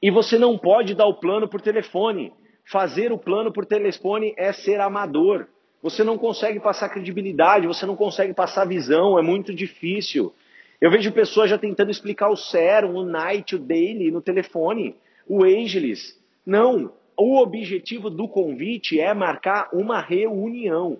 [0.00, 2.32] E você não pode dar o plano por telefone.
[2.64, 5.48] Fazer o plano por telefone é ser amador.
[5.82, 10.32] Você não consegue passar credibilidade, você não consegue passar visão, é muito difícil.
[10.80, 15.44] Eu vejo pessoas já tentando explicar o Serum, o Night, o Daily no telefone, o
[15.44, 16.18] Ageless.
[16.44, 20.98] Não, o objetivo do convite é marcar uma reunião.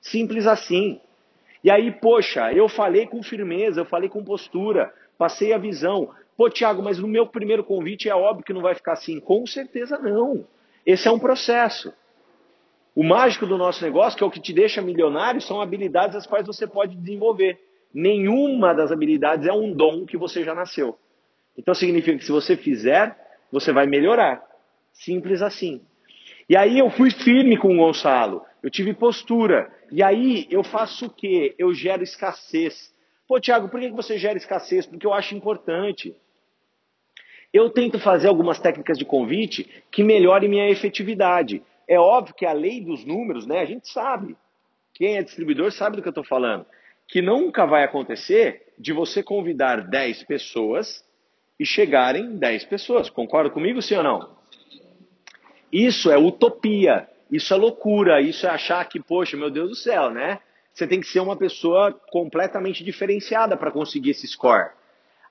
[0.00, 1.00] Simples assim.
[1.62, 6.10] E aí, poxa, eu falei com firmeza, eu falei com postura, passei a visão.
[6.36, 9.20] Pô, Tiago, mas no meu primeiro convite é óbvio que não vai ficar assim.
[9.20, 10.46] Com certeza não.
[10.86, 11.92] Esse é um processo.
[12.94, 16.26] O mágico do nosso negócio, que é o que te deixa milionário, são habilidades as
[16.26, 17.60] quais você pode desenvolver.
[17.92, 20.98] Nenhuma das habilidades é um dom que você já nasceu.
[21.56, 23.16] Então significa que se você fizer,
[23.50, 24.42] você vai melhorar.
[24.92, 25.80] Simples assim.
[26.48, 28.42] E aí eu fui firme com o Gonçalo.
[28.62, 29.72] Eu tive postura.
[29.90, 31.54] E aí eu faço o quê?
[31.58, 32.94] Eu gero escassez.
[33.26, 34.86] Pô, Tiago, por que você gera escassez?
[34.86, 36.14] Porque eu acho importante.
[37.52, 41.62] Eu tento fazer algumas técnicas de convite que melhorem minha efetividade.
[41.86, 43.60] É óbvio que a lei dos números, né?
[43.60, 44.36] A gente sabe.
[44.94, 46.66] Quem é distribuidor sabe do que eu estou falando.
[47.10, 51.04] Que nunca vai acontecer de você convidar 10 pessoas
[51.58, 53.10] e chegarem 10 pessoas.
[53.10, 54.36] Concorda comigo, sim ou não?
[55.72, 57.08] Isso é utopia.
[57.30, 60.40] Isso é loucura, isso é achar que, poxa, meu Deus do céu, né?
[60.72, 64.70] Você tem que ser uma pessoa completamente diferenciada para conseguir esse score.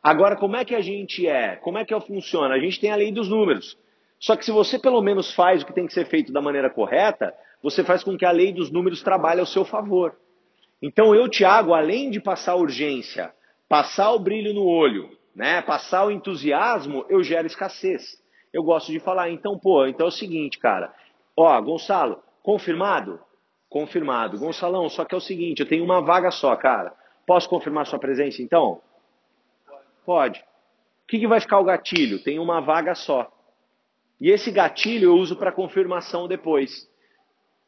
[0.02, 1.58] Agora, como é que a gente é?
[1.58, 2.56] Como é que funciona?
[2.56, 3.78] A gente tem a lei dos números.
[4.18, 6.70] Só que se você pelo menos faz o que tem que ser feito da maneira
[6.70, 10.16] correta, você faz com que a lei dos números trabalhe ao seu favor.
[10.82, 13.34] Então eu, Tiago, além de passar urgência,
[13.68, 18.22] passar o brilho no olho, né, passar o entusiasmo, eu gero escassez.
[18.52, 20.94] Eu gosto de falar, então, pô, então é o seguinte, cara,
[21.42, 23.18] Ó, Gonçalo, confirmado?
[23.70, 24.38] Confirmado.
[24.38, 26.94] Gonçalão, só que é o seguinte, eu tenho uma vaga só, cara.
[27.26, 28.82] Posso confirmar sua presença então?
[30.06, 30.42] Pode.
[30.42, 32.22] O que, que vai ficar o gatilho?
[32.22, 33.32] Tem uma vaga só.
[34.20, 36.84] E esse gatilho eu uso para confirmação depois.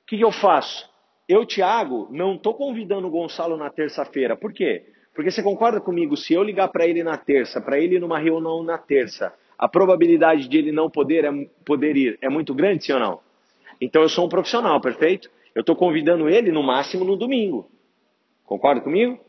[0.04, 0.91] O que, que eu faço?
[1.28, 4.36] Eu, Thiago, não estou convidando o Gonçalo na terça-feira.
[4.36, 4.86] Por quê?
[5.14, 6.16] Porque você concorda comigo?
[6.16, 10.48] Se eu ligar para ele na terça, para ele numa reunião na terça, a probabilidade
[10.48, 11.32] de ele não poder, é,
[11.66, 13.20] poder ir é muito grande, sim ou não?
[13.80, 15.30] Então eu sou um profissional, perfeito?
[15.54, 17.70] Eu estou convidando ele no máximo no domingo.
[18.46, 19.20] Concorda comigo?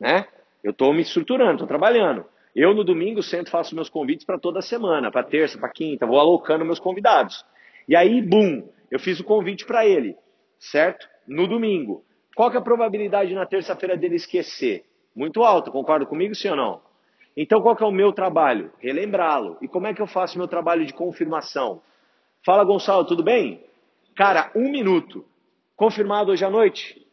[0.00, 0.26] Né?
[0.62, 2.24] Eu estou me estruturando, estou trabalhando.
[2.54, 6.18] Eu no domingo sempre faço meus convites para toda semana, para terça, para quinta, vou
[6.18, 7.44] alocando meus convidados.
[7.86, 10.16] E aí, bum, eu fiz o convite para ele,
[10.58, 11.08] certo?
[11.26, 12.04] No domingo.
[12.34, 14.84] Qual que é a probabilidade na terça-feira dele esquecer?
[15.14, 16.80] Muito alta, concorda comigo, sim ou não?
[17.36, 18.72] Então qual que é o meu trabalho?
[18.78, 19.58] Relembrá-lo.
[19.60, 21.82] E como é que eu faço meu trabalho de confirmação?
[22.44, 23.64] Fala, Gonçalo, tudo bem?
[24.14, 25.24] Cara, um minuto.
[25.74, 27.06] Confirmado hoje à noite?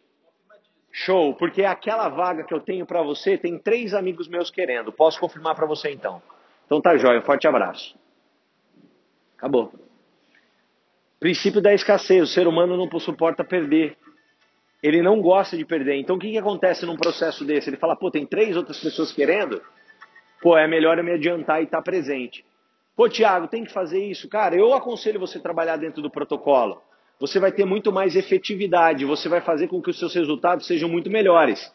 [0.92, 4.92] Show, porque aquela vaga que eu tenho para você, tem três amigos meus querendo.
[4.92, 6.22] Posso confirmar para você então.
[6.66, 7.98] Então tá jóia, forte abraço.
[9.36, 9.74] Acabou.
[11.24, 13.96] Princípio da escassez, o ser humano não suporta perder.
[14.82, 15.96] Ele não gosta de perder.
[15.96, 17.70] Então o que, que acontece num processo desse?
[17.70, 19.62] Ele fala, pô, tem três outras pessoas querendo?
[20.42, 22.44] Pô, é melhor eu me adiantar e estar tá presente.
[22.94, 24.28] Pô, Tiago, tem que fazer isso?
[24.28, 26.82] Cara, eu aconselho você trabalhar dentro do protocolo
[27.20, 30.90] você vai ter muito mais efetividade, você vai fazer com que os seus resultados sejam
[30.90, 31.74] muito melhores.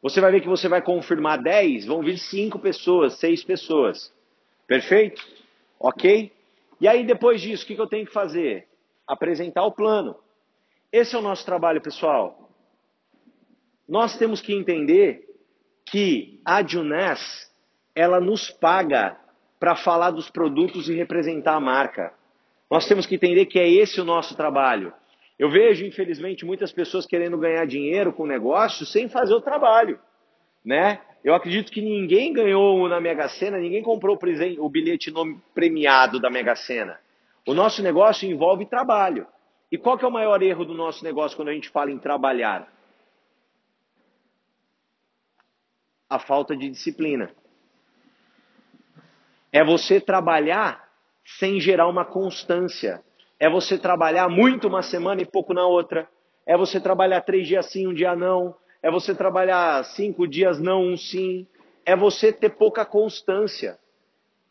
[0.00, 4.12] Você vai ver que você vai confirmar 10, vão vir 5 pessoas, 6 pessoas.
[4.66, 5.22] Perfeito?
[5.78, 6.32] Ok?
[6.80, 8.67] E aí, depois disso, o que eu tenho que fazer?
[9.08, 10.14] Apresentar o plano.
[10.92, 12.50] Esse é o nosso trabalho, pessoal.
[13.88, 15.26] Nós temos que entender
[15.86, 17.50] que a Juness,
[17.94, 19.16] ela nos paga
[19.58, 22.12] para falar dos produtos e representar a marca.
[22.70, 24.92] Nós temos que entender que é esse o nosso trabalho.
[25.38, 29.98] Eu vejo, infelizmente, muitas pessoas querendo ganhar dinheiro com negócio sem fazer o trabalho,
[30.64, 31.00] né?
[31.24, 34.18] Eu acredito que ninguém ganhou na Mega Sena, ninguém comprou
[34.58, 35.12] o bilhete
[35.54, 36.98] premiado da Mega Sena.
[37.48, 39.26] O nosso negócio envolve trabalho.
[39.72, 41.98] E qual que é o maior erro do nosso negócio quando a gente fala em
[41.98, 42.70] trabalhar?
[46.10, 47.30] A falta de disciplina.
[49.50, 50.90] É você trabalhar
[51.38, 53.02] sem gerar uma constância.
[53.40, 56.06] É você trabalhar muito uma semana e pouco na outra.
[56.44, 58.54] É você trabalhar três dias sim, um dia não.
[58.82, 61.46] É você trabalhar cinco dias não, um sim.
[61.86, 63.78] É você ter pouca constância.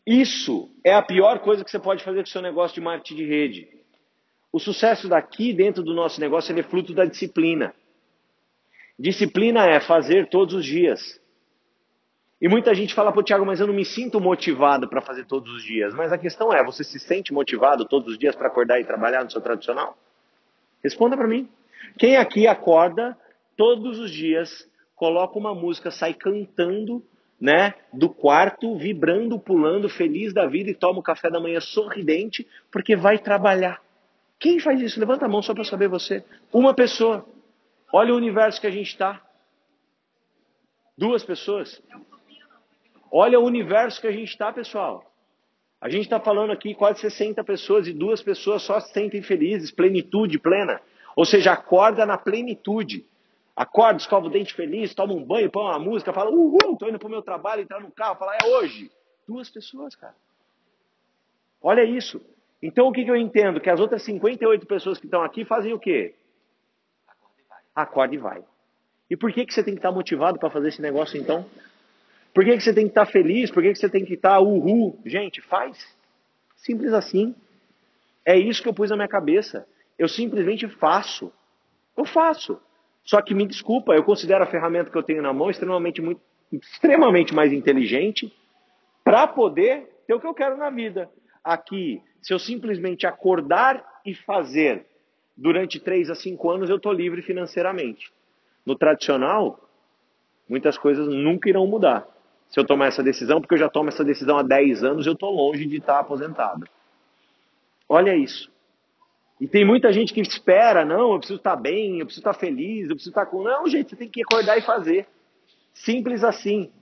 [0.08, 3.14] Isso é a pior coisa que você pode fazer com o seu negócio de marketing
[3.14, 3.68] de rede.
[4.50, 7.74] O sucesso daqui dentro do nosso negócio é fruto da disciplina.
[8.98, 11.20] Disciplina é fazer todos os dias.
[12.40, 15.52] E muita gente fala, pô, Thiago, mas eu não me sinto motivado para fazer todos
[15.52, 15.92] os dias.
[15.92, 19.22] Mas a questão é, você se sente motivado todos os dias para acordar e trabalhar
[19.22, 19.94] no seu tradicional?
[20.82, 21.46] Responda para mim.
[21.98, 23.14] Quem aqui acorda
[23.58, 24.66] todos os dias,
[24.96, 27.04] coloca uma música, sai cantando,
[27.40, 32.46] né, do quarto, vibrando, pulando, feliz da vida e toma o café da manhã sorridente,
[32.70, 33.80] porque vai trabalhar.
[34.38, 35.00] Quem faz isso?
[35.00, 36.24] Levanta a mão só para saber você.
[36.52, 37.24] Uma pessoa.
[37.92, 39.20] Olha o universo que a gente está.
[40.96, 41.80] Duas pessoas.
[43.10, 45.04] Olha o universo que a gente está, pessoal.
[45.80, 49.70] A gente está falando aqui quase 60 pessoas e duas pessoas só se sentem felizes,
[49.70, 50.80] plenitude plena.
[51.14, 53.04] Ou seja, acorda na plenitude.
[53.58, 56.96] Acorda, escova o dente feliz, toma um banho, põe uma música, fala, uhul, tô indo
[56.96, 58.88] pro meu trabalho, entrar no carro, fala, é hoje.
[59.26, 60.14] Duas pessoas, cara.
[61.60, 62.24] Olha isso.
[62.62, 63.60] Então o que, que eu entendo?
[63.60, 66.14] Que as outras 58 pessoas que estão aqui fazem o quê?
[67.74, 68.44] Acorda e vai.
[69.10, 71.44] E por que, que você tem que estar motivado para fazer esse negócio então?
[72.32, 73.50] Por que, que você tem que estar feliz?
[73.50, 75.00] Por que, que você tem que estar uhul?
[75.04, 75.76] Gente, faz.
[76.58, 77.34] Simples assim.
[78.24, 79.66] É isso que eu pus na minha cabeça.
[79.98, 81.32] Eu simplesmente faço.
[81.96, 82.60] Eu faço.
[83.08, 86.20] Só que me desculpa, eu considero a ferramenta que eu tenho na mão extremamente, muito,
[86.52, 88.30] extremamente mais inteligente
[89.02, 91.08] para poder ter o que eu quero na vida.
[91.42, 94.84] Aqui, se eu simplesmente acordar e fazer
[95.34, 98.12] durante 3 a 5 anos, eu estou livre financeiramente.
[98.66, 99.58] No tradicional,
[100.46, 102.06] muitas coisas nunca irão mudar
[102.50, 105.14] se eu tomar essa decisão, porque eu já tomo essa decisão há 10 anos, eu
[105.14, 106.68] estou longe de estar aposentado.
[107.88, 108.52] Olha isso.
[109.40, 112.82] E tem muita gente que espera, não, eu preciso estar bem, eu preciso estar feliz,
[112.82, 113.42] eu preciso estar com.
[113.42, 115.06] Não, gente, você tem que acordar e fazer.
[115.72, 116.72] Simples assim.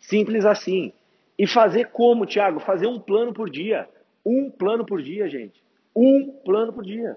[0.00, 0.92] Simples assim.
[1.38, 2.58] E fazer como, Tiago?
[2.60, 3.88] Fazer um plano por dia.
[4.26, 5.62] Um plano por dia, gente.
[5.94, 7.16] Um plano por dia.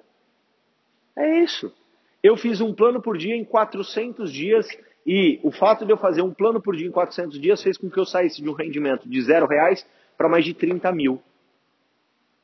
[1.16, 1.74] É isso.
[2.22, 4.68] Eu fiz um plano por dia em 400 dias
[5.06, 7.90] e o fato de eu fazer um plano por dia em 400 dias fez com
[7.90, 9.86] que eu saísse de um rendimento de zero reais
[10.18, 11.22] para mais de 30 mil.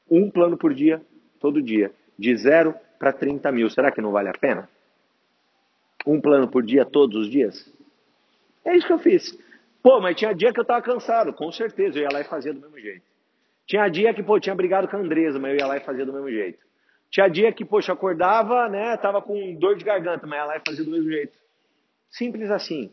[0.10, 1.02] Um plano por dia,
[1.42, 1.92] todo dia.
[2.18, 3.70] De zero para 30 mil.
[3.70, 4.70] Será que não vale a pena?
[6.06, 7.70] Um plano por dia, todos os dias?
[8.64, 9.38] É isso que eu fiz.
[9.84, 12.54] Pô, mas tinha dia que eu estava cansado, com certeza, eu ia lá e fazia
[12.54, 13.04] do mesmo jeito.
[13.66, 16.06] Tinha dia que, pô, tinha brigado com a Andresa, mas eu ia lá e fazia
[16.06, 16.60] do mesmo jeito.
[17.10, 20.62] Tinha dia que, poxa, acordava, né, tava com dor de garganta, mas ia lá e
[20.66, 21.38] fazia do mesmo jeito.
[22.10, 22.92] Simples assim.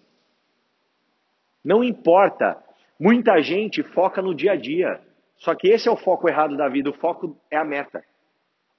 [1.65, 2.57] Não importa.
[2.99, 5.01] Muita gente foca no dia a dia.
[5.37, 6.91] Só que esse é o foco errado da vida.
[6.91, 8.03] O foco é a meta.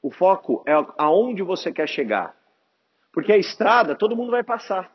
[0.01, 2.35] O foco é aonde você quer chegar.
[3.11, 4.91] Porque a estrada todo mundo vai passar.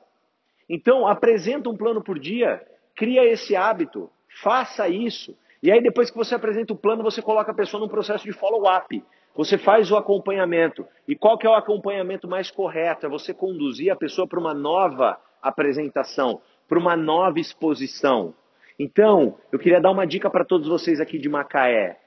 [0.69, 2.65] Então, apresenta um plano por dia,
[2.95, 4.11] cria esse hábito,
[4.43, 5.37] faça isso.
[5.63, 8.33] E aí, depois que você apresenta o plano, você coloca a pessoa num processo de
[8.33, 9.05] follow-up.
[9.35, 10.87] Você faz o acompanhamento.
[11.09, 13.05] E qual que é o acompanhamento mais correto?
[13.05, 18.35] É você conduzir a pessoa para uma nova apresentação, para uma nova exposição.
[18.79, 21.99] Então, eu queria dar uma dica para todos vocês aqui de Macaé.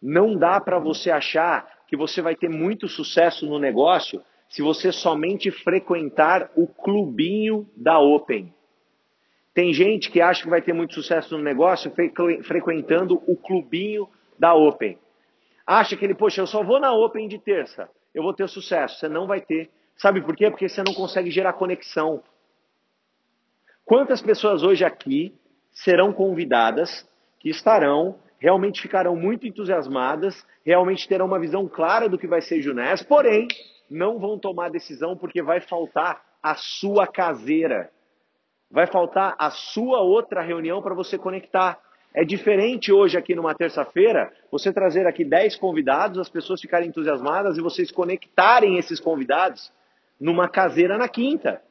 [0.00, 4.92] Não dá para você achar que você vai ter muito sucesso no negócio se você
[4.92, 8.52] somente frequentar o clubinho da Open.
[9.52, 11.92] Tem gente que acha que vai ter muito sucesso no negócio
[12.42, 14.98] frequentando o clubinho da Open.
[15.66, 18.98] Acha que ele, poxa, eu só vou na Open de terça, eu vou ter sucesso.
[18.98, 19.70] Você não vai ter.
[19.96, 20.50] Sabe por quê?
[20.50, 22.22] Porque você não consegue gerar conexão.
[23.84, 25.34] Quantas pessoas hoje aqui
[25.72, 32.26] serão convidadas que estarão, realmente ficarão muito entusiasmadas, realmente terão uma visão clara do que
[32.26, 33.48] vai ser Junés, porém
[33.90, 37.90] não vão tomar decisão porque vai faltar a sua caseira.
[38.70, 41.80] Vai faltar a sua outra reunião para você conectar.
[42.12, 47.56] É diferente hoje aqui numa terça-feira, você trazer aqui 10 convidados, as pessoas ficarem entusiasmadas
[47.56, 49.72] e vocês conectarem esses convidados
[50.20, 51.62] numa caseira na quinta.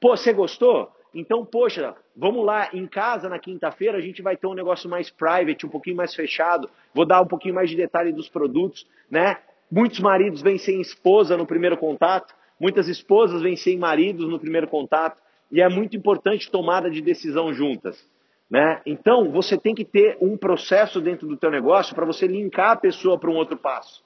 [0.00, 0.90] Pô, você gostou?
[1.14, 5.10] Então, poxa, vamos lá, em casa na quinta-feira a gente vai ter um negócio mais
[5.10, 6.68] private, um pouquinho mais fechado.
[6.92, 9.38] Vou dar um pouquinho mais de detalhe dos produtos, né?
[9.70, 14.68] Muitos maridos vêm sem esposa no primeiro contato, muitas esposas vêm sem maridos no primeiro
[14.68, 18.04] contato, e é muito importante tomada de decisão juntas.
[18.50, 18.80] Né?
[18.84, 22.76] Então, você tem que ter um processo dentro do teu negócio para você linkar a
[22.76, 24.04] pessoa para um outro passo.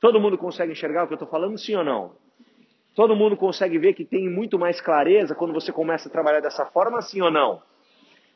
[0.00, 2.12] Todo mundo consegue enxergar o que eu estou falando, sim ou não?
[2.98, 6.66] Todo mundo consegue ver que tem muito mais clareza quando você começa a trabalhar dessa
[6.66, 7.52] forma, sim ou não?
[7.52, 7.62] O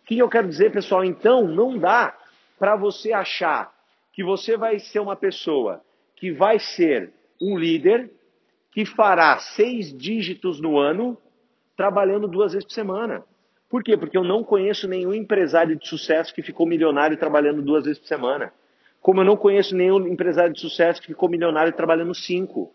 [0.07, 1.05] que eu quero dizer, pessoal?
[1.05, 2.17] Então, não dá
[2.61, 3.75] para você achar
[4.13, 5.81] que você vai ser uma pessoa
[6.15, 8.09] que vai ser um líder
[8.71, 11.19] que fará seis dígitos no ano
[11.77, 13.25] trabalhando duas vezes por semana.
[13.69, 13.97] Por quê?
[13.97, 18.07] Porque eu não conheço nenhum empresário de sucesso que ficou milionário trabalhando duas vezes por
[18.07, 18.53] semana.
[19.01, 22.73] Como eu não conheço nenhum empresário de sucesso que ficou milionário trabalhando cinco.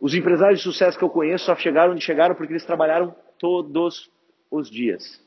[0.00, 4.10] Os empresários de sucesso que eu conheço só chegaram onde chegaram porque eles trabalharam todos
[4.50, 5.24] os dias.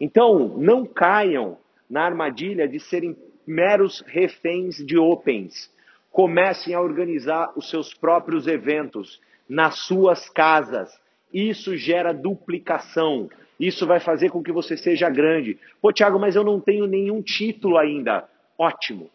[0.00, 5.72] Então, não caiam na armadilha de serem meros reféns de opens.
[6.10, 10.90] Comecem a organizar os seus próprios eventos nas suas casas.
[11.32, 13.28] Isso gera duplicação.
[13.58, 15.58] Isso vai fazer com que você seja grande.
[15.80, 18.28] Pô, Tiago, mas eu não tenho nenhum título ainda.
[18.56, 19.10] Ótimo.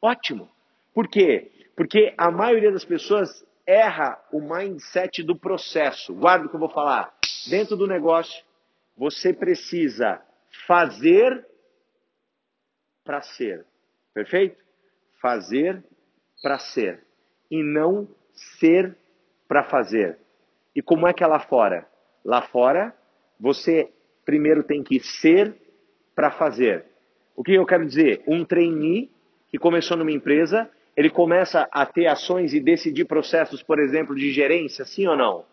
[0.00, 0.48] Ótimo.
[0.94, 1.50] Por quê?
[1.76, 6.14] Porque a maioria das pessoas erra o mindset do processo.
[6.14, 7.14] Guarda o que eu vou falar.
[7.48, 8.42] Dentro do negócio,
[8.96, 10.20] você precisa
[10.66, 11.46] fazer
[13.04, 13.64] para ser.
[14.12, 14.62] Perfeito?
[15.20, 15.82] Fazer
[16.42, 17.04] para ser.
[17.50, 18.96] E não ser
[19.46, 20.18] para fazer.
[20.74, 21.86] E como é que é lá fora?
[22.24, 22.94] Lá fora,
[23.38, 23.92] você
[24.24, 25.54] primeiro tem que ser
[26.14, 26.84] para fazer.
[27.36, 28.22] O que eu quero dizer?
[28.26, 29.10] Um trainee
[29.48, 34.30] que começou numa empresa, ele começa a ter ações e decidir processos, por exemplo, de
[34.32, 35.44] gerência, sim ou não?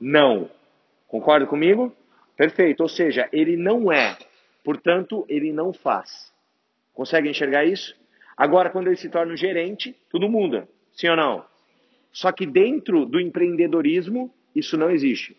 [0.00, 0.50] Não.
[1.06, 1.94] Concorda comigo?
[2.36, 2.82] Perfeito.
[2.82, 4.16] Ou seja, ele não é,
[4.64, 6.32] portanto, ele não faz.
[6.94, 7.94] Consegue enxergar isso?
[8.36, 10.66] Agora, quando ele se torna um gerente, tudo muda.
[10.92, 11.44] Sim ou não?
[12.12, 15.36] Só que dentro do empreendedorismo, isso não existe.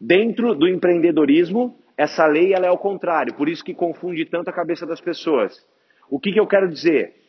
[0.00, 4.52] Dentro do empreendedorismo, essa lei ela é ao contrário, por isso que confunde tanto a
[4.52, 5.62] cabeça das pessoas.
[6.08, 7.19] O que, que eu quero dizer?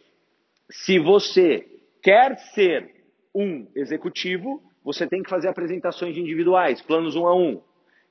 [0.72, 1.66] Se você
[2.02, 2.90] quer ser
[3.36, 7.62] um executivo, você tem que fazer apresentações individuais, planos um a um.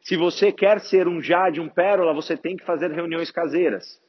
[0.02, 4.00] Se você quer ser um Jade, um Pérola, você tem que fazer reuniões caseiras.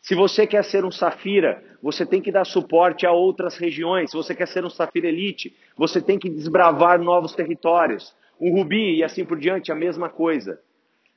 [0.00, 4.10] Se você quer ser um Safira, você tem que dar suporte a outras regiões.
[4.10, 8.14] Se você quer ser um Safira Elite, você tem que desbravar novos territórios.
[8.40, 10.60] Um Rubi e assim por diante, a mesma coisa.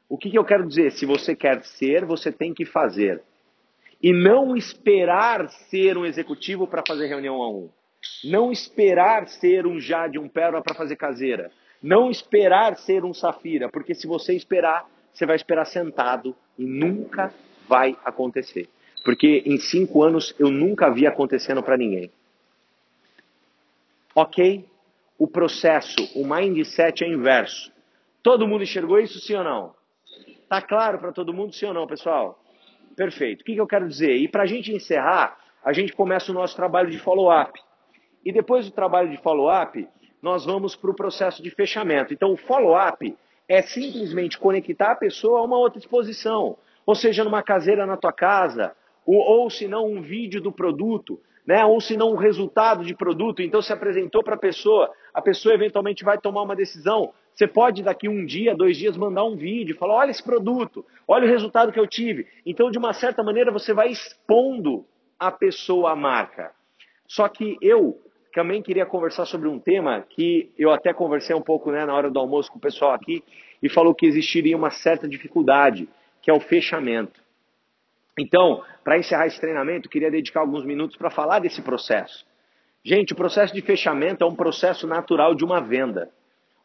[0.10, 0.91] O que, que eu quero dizer?
[0.91, 3.24] Se você quer ser, você tem que fazer.
[4.06, 7.72] E não esperar ser um executivo para fazer reunião a um.
[8.24, 11.52] Não esperar ser um Jade, um Pérola para fazer caseira.
[11.82, 17.34] Não esperar ser um Safira, porque se você esperar, você vai esperar sentado e nunca
[17.68, 18.70] vai acontecer.
[19.04, 22.12] Porque em cinco anos eu nunca vi acontecendo para ninguém.
[24.13, 24.70] Ok?
[25.18, 27.72] O processo, o mindset é inverso.
[28.22, 29.74] Todo mundo enxergou isso, sim ou não?
[30.48, 32.39] Tá claro para todo mundo, sim ou não, pessoal?
[32.95, 33.41] Perfeito.
[33.41, 34.15] O que, que eu quero dizer?
[34.15, 37.60] E para a gente encerrar, a gente começa o nosso trabalho de follow-up.
[38.23, 39.88] E depois do trabalho de follow-up,
[40.21, 42.13] nós vamos para o processo de fechamento.
[42.13, 43.15] Então, o follow-up
[43.47, 48.13] é simplesmente conectar a pessoa a uma outra exposição ou seja, numa caseira na tua
[48.13, 51.65] casa, ou, ou se não um vídeo do produto, né?
[51.65, 55.55] ou se não um resultado de produto, então se apresentou para a pessoa, a pessoa
[55.55, 57.12] eventualmente vai tomar uma decisão.
[57.36, 61.26] Você pode daqui um dia, dois dias, mandar um vídeo, falar, olha esse produto, olha
[61.26, 62.26] o resultado que eu tive.
[62.45, 64.86] Então, de uma certa maneira, você vai expondo
[65.19, 66.52] a pessoa à marca.
[67.06, 68.02] Só que eu
[68.34, 72.10] também queria conversar sobre um tema que eu até conversei um pouco né, na hora
[72.10, 73.21] do almoço com o pessoal aqui
[73.62, 75.89] e falou que existiria uma certa dificuldade
[76.21, 77.21] que é o fechamento.
[78.17, 82.26] Então, para encerrar esse treinamento, queria dedicar alguns minutos para falar desse processo.
[82.84, 86.10] Gente, o processo de fechamento é um processo natural de uma venda.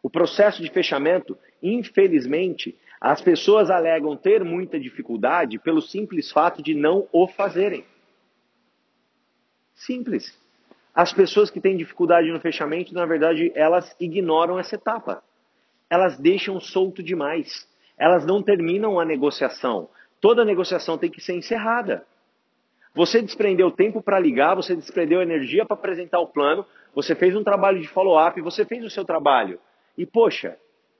[0.03, 6.75] O processo de fechamento, infelizmente, as pessoas alegam ter muita dificuldade pelo simples fato de
[6.75, 7.85] não o fazerem.
[9.75, 10.39] Simples.
[10.95, 15.23] As pessoas que têm dificuldade no fechamento, na verdade, elas ignoram essa etapa.
[15.89, 17.69] Elas deixam solto demais
[18.01, 19.91] elas não terminam a negociação.
[20.23, 22.07] Toda negociação tem que ser encerrada.
[22.95, 27.45] Você desprendeu tempo para ligar, você desprendeu energia para apresentar o plano, você fez um
[27.45, 29.61] trabalho de follow-up, você fez o seu trabalho.
[29.97, 30.59] E, poxa,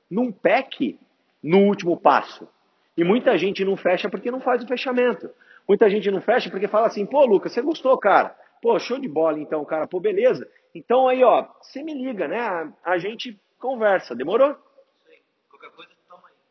[0.09, 0.99] não peque
[1.41, 2.47] no último passo.
[2.95, 5.29] E muita gente não fecha porque não faz o fechamento.
[5.67, 8.35] Muita gente não fecha porque fala assim, pô, Lucas, você gostou, cara?
[8.61, 9.87] Pô, show de bola então, cara.
[9.87, 10.47] Pô, beleza.
[10.75, 12.39] Então aí, ó, você me liga, né?
[12.39, 14.15] A, a gente conversa.
[14.15, 14.55] Demorou?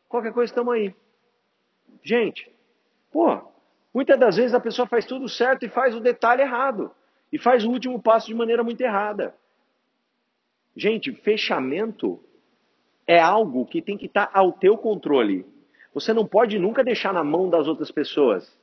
[0.09, 0.93] Qualquer coisa, estamos aí.
[2.03, 2.51] Gente,
[3.11, 3.39] pô,
[3.93, 6.91] muitas das vezes a pessoa faz tudo certo e faz o detalhe errado.
[7.31, 9.33] E faz o último passo de maneira muito errada.
[10.75, 12.21] Gente, fechamento
[13.11, 15.45] é algo que tem que estar ao teu controle.
[15.93, 18.57] Você não pode nunca deixar na mão das outras pessoas.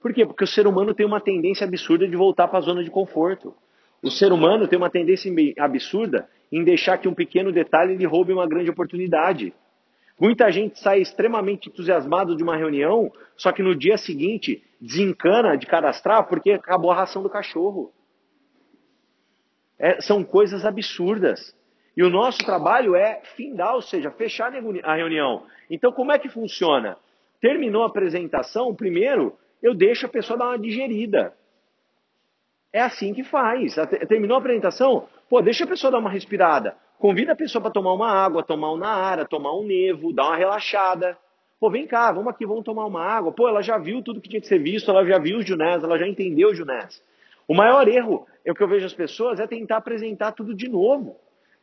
[0.00, 0.24] Por quê?
[0.24, 3.54] Porque o ser humano tem uma tendência absurda de voltar para a zona de conforto.
[4.02, 8.32] O ser humano tem uma tendência absurda em deixar que um pequeno detalhe lhe roube
[8.32, 9.52] uma grande oportunidade.
[10.18, 15.66] Muita gente sai extremamente entusiasmado de uma reunião, só que no dia seguinte desencana de
[15.66, 17.92] cadastrar porque acabou a ração do cachorro.
[19.78, 21.54] É, são coisas absurdas.
[21.98, 24.52] E o nosso trabalho é findar, ou seja, fechar
[24.84, 25.42] a reunião.
[25.68, 26.96] Então, como é que funciona?
[27.40, 31.34] Terminou a apresentação, primeiro eu deixo a pessoa dar uma digerida.
[32.72, 33.74] É assim que faz.
[34.08, 36.76] Terminou a apresentação, pô, deixa a pessoa dar uma respirada.
[37.00, 40.36] Convida a pessoa para tomar uma água, tomar um naara, tomar um nevo, dar uma
[40.36, 41.18] relaxada.
[41.58, 43.32] Pô, vem cá, vamos aqui, vamos tomar uma água.
[43.32, 45.82] Pô, ela já viu tudo que tinha que ser visto, ela já viu o Junés,
[45.82, 47.02] ela já entendeu o Junés.
[47.48, 50.68] O maior erro é o que eu vejo as pessoas é tentar apresentar tudo de
[50.68, 51.16] novo.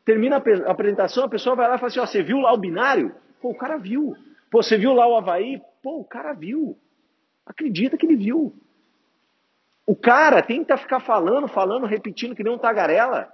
[0.06, 2.58] Termina a apresentação, a pessoa vai lá e fala assim: ó, você viu lá o
[2.58, 3.16] binário?
[3.41, 4.16] Pô, o cara viu.
[4.51, 5.60] Pô, você viu lá o Havaí?
[5.82, 6.78] Pô, o cara viu.
[7.45, 8.56] Acredita que ele viu.
[9.86, 13.32] O cara tenta ficar falando, falando, repetindo que nem um tagarela,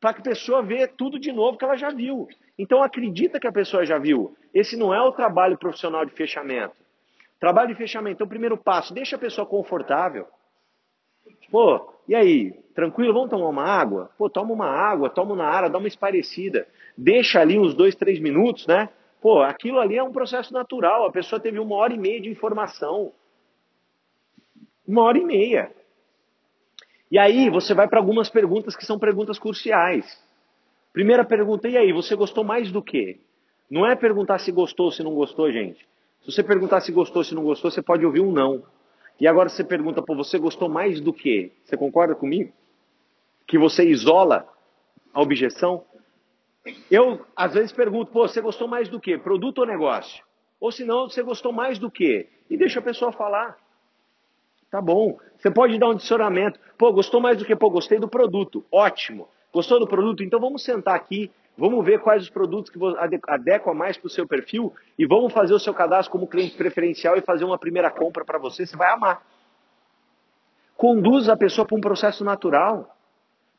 [0.00, 2.28] para que a pessoa veja tudo de novo que ela já viu.
[2.58, 4.36] Então acredita que a pessoa já viu.
[4.52, 6.74] Esse não é o trabalho profissional de fechamento.
[7.40, 10.26] Trabalho de fechamento, então, o primeiro passo, deixa a pessoa confortável.
[11.50, 12.52] Pô, e aí?
[12.74, 13.12] Tranquilo?
[13.12, 14.10] Vamos tomar uma água?
[14.18, 16.66] Pô, toma uma água, toma na área, dá uma esparecida.
[16.96, 18.88] Deixa ali uns dois, três minutos, né?
[19.20, 21.06] Pô, aquilo ali é um processo natural.
[21.06, 23.12] A pessoa teve uma hora e meia de informação.
[24.86, 25.72] Uma hora e meia.
[27.10, 30.04] E aí você vai para algumas perguntas que são perguntas cruciais.
[30.92, 33.18] Primeira pergunta, e aí, você gostou mais do quê?
[33.68, 35.84] Não é perguntar se gostou ou se não gostou, gente.
[36.22, 38.62] Se você perguntar se gostou ou se não gostou, você pode ouvir um não.
[39.20, 41.52] E agora você pergunta, pô, você gostou mais do quê?
[41.64, 42.52] Você concorda comigo?
[43.46, 44.48] Que você isola
[45.12, 45.84] a objeção?
[46.90, 49.18] Eu, às vezes, pergunto, pô, você gostou mais do quê?
[49.18, 50.24] Produto ou negócio?
[50.58, 52.28] Ou se não, você gostou mais do quê?
[52.48, 53.58] E deixa a pessoa falar.
[54.70, 55.18] Tá bom.
[55.38, 56.58] Você pode dar um adicionamento.
[56.76, 57.54] Pô, gostou mais do que?
[57.54, 58.64] Pô, gostei do produto.
[58.72, 59.28] Ótimo.
[59.54, 60.24] Gostou do produto?
[60.24, 62.78] Então vamos sentar aqui, vamos ver quais os produtos que
[63.28, 67.16] adequam mais para o seu perfil e vamos fazer o seu cadastro como cliente preferencial
[67.16, 68.66] e fazer uma primeira compra para você.
[68.66, 69.22] Você vai amar.
[70.76, 72.96] Conduz a pessoa para um processo natural.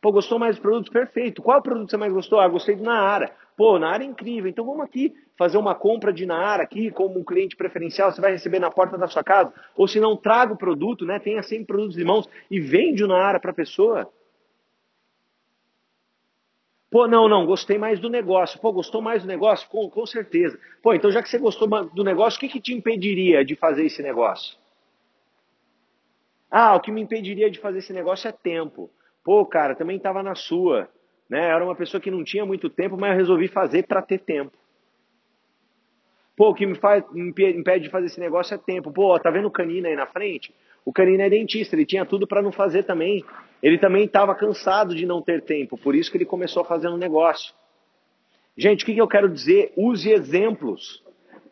[0.02, 0.92] Pô, gostou mais do produto?
[0.92, 1.42] Perfeito.
[1.42, 2.42] Qual produto você mais gostou?
[2.42, 3.32] Ah, gostei do Naara.
[3.56, 4.50] Pô, Naara é incrível.
[4.50, 8.12] Então vamos aqui fazer uma compra de Naara aqui como um cliente preferencial.
[8.12, 9.54] Você vai receber na porta da sua casa.
[9.78, 11.20] Ou se não, traga o produto, né?
[11.20, 14.12] Tenha sempre produtos de mãos e vende o Naara para a pessoa.
[16.96, 18.58] Pô, não, não, gostei mais do negócio.
[18.58, 19.68] Pô, gostou mais do negócio?
[19.68, 20.58] Com, com certeza.
[20.82, 23.86] Pô, então já que você gostou do negócio, o que, que te impediria de fazer
[23.86, 24.58] esse negócio?
[26.50, 28.90] Ah, o que me impediria de fazer esse negócio é tempo.
[29.26, 30.88] Pô, cara, também estava na sua.
[31.30, 31.44] Né?
[31.50, 34.58] Era uma pessoa que não tinha muito tempo, mas eu resolvi fazer para ter tempo.
[36.36, 38.92] Pô, o que me, faz, me impede de fazer esse negócio é tempo.
[38.92, 40.54] Pô, tá vendo o canino aí na frente?
[40.84, 43.24] O canino é dentista, ele tinha tudo para não fazer também.
[43.64, 46.88] Ele também estava cansado de não ter tempo, por isso que ele começou a fazer
[46.90, 47.54] um negócio.
[48.58, 49.74] Gente, o que, que eu quero dizer?
[49.76, 51.04] Use exemplos.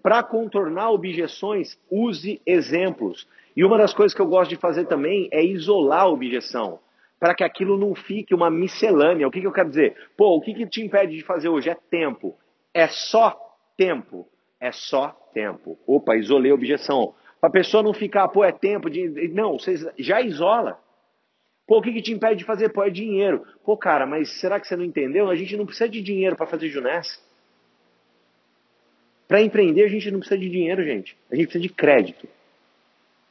[0.02, 3.28] Para contornar objeções, use exemplos.
[3.56, 6.80] E uma das coisas que eu gosto de fazer também é isolar a objeção
[7.24, 9.26] para que aquilo não fique uma miscelânea.
[9.26, 9.96] O que, que eu quero dizer?
[10.18, 11.70] Pô, o que, que te impede de fazer hoje?
[11.70, 12.38] É tempo.
[12.74, 13.34] É só
[13.78, 14.28] tempo.
[14.64, 15.78] É só tempo.
[15.86, 17.14] Opa, isolei a objeção.
[17.42, 19.28] Para a pessoa não ficar, pô, é tempo de.
[19.28, 20.80] Não, você já isola.
[21.68, 22.70] Pô, o que, que te impede de fazer?
[22.70, 23.46] Pô, é dinheiro.
[23.66, 25.30] Pô, cara, mas será que você não entendeu?
[25.30, 27.22] A gente não precisa de dinheiro para fazer Junés.
[29.28, 31.18] Para empreender, a gente não precisa de dinheiro, gente.
[31.30, 32.26] A gente precisa de crédito.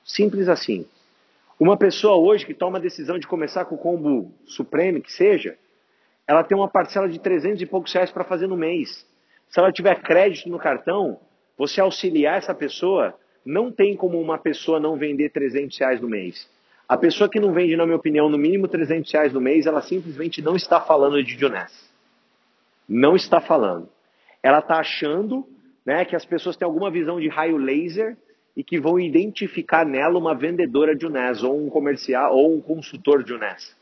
[0.05, 0.85] Simples assim.
[1.59, 5.57] Uma pessoa hoje que toma a decisão de começar com o combo supremo, que seja,
[6.29, 9.11] ela tem uma parcela de 300 e poucos reais para fazer no mês.
[9.53, 11.21] Se ela tiver crédito no cartão,
[11.59, 16.51] você auxiliar essa pessoa, não tem como uma pessoa não vender 300 reais no mês.
[16.89, 19.83] A pessoa que não vende, na minha opinião, no mínimo 300 reais no mês, ela
[19.83, 21.71] simplesmente não está falando de Junés.
[22.89, 23.91] Não está falando.
[24.43, 25.47] Ela está achando
[25.85, 28.17] né, que as pessoas têm alguma visão de raio laser
[28.57, 33.23] e que vão identificar nela uma vendedora de UNES, ou um comercial, ou um consultor
[33.23, 33.77] de UNES.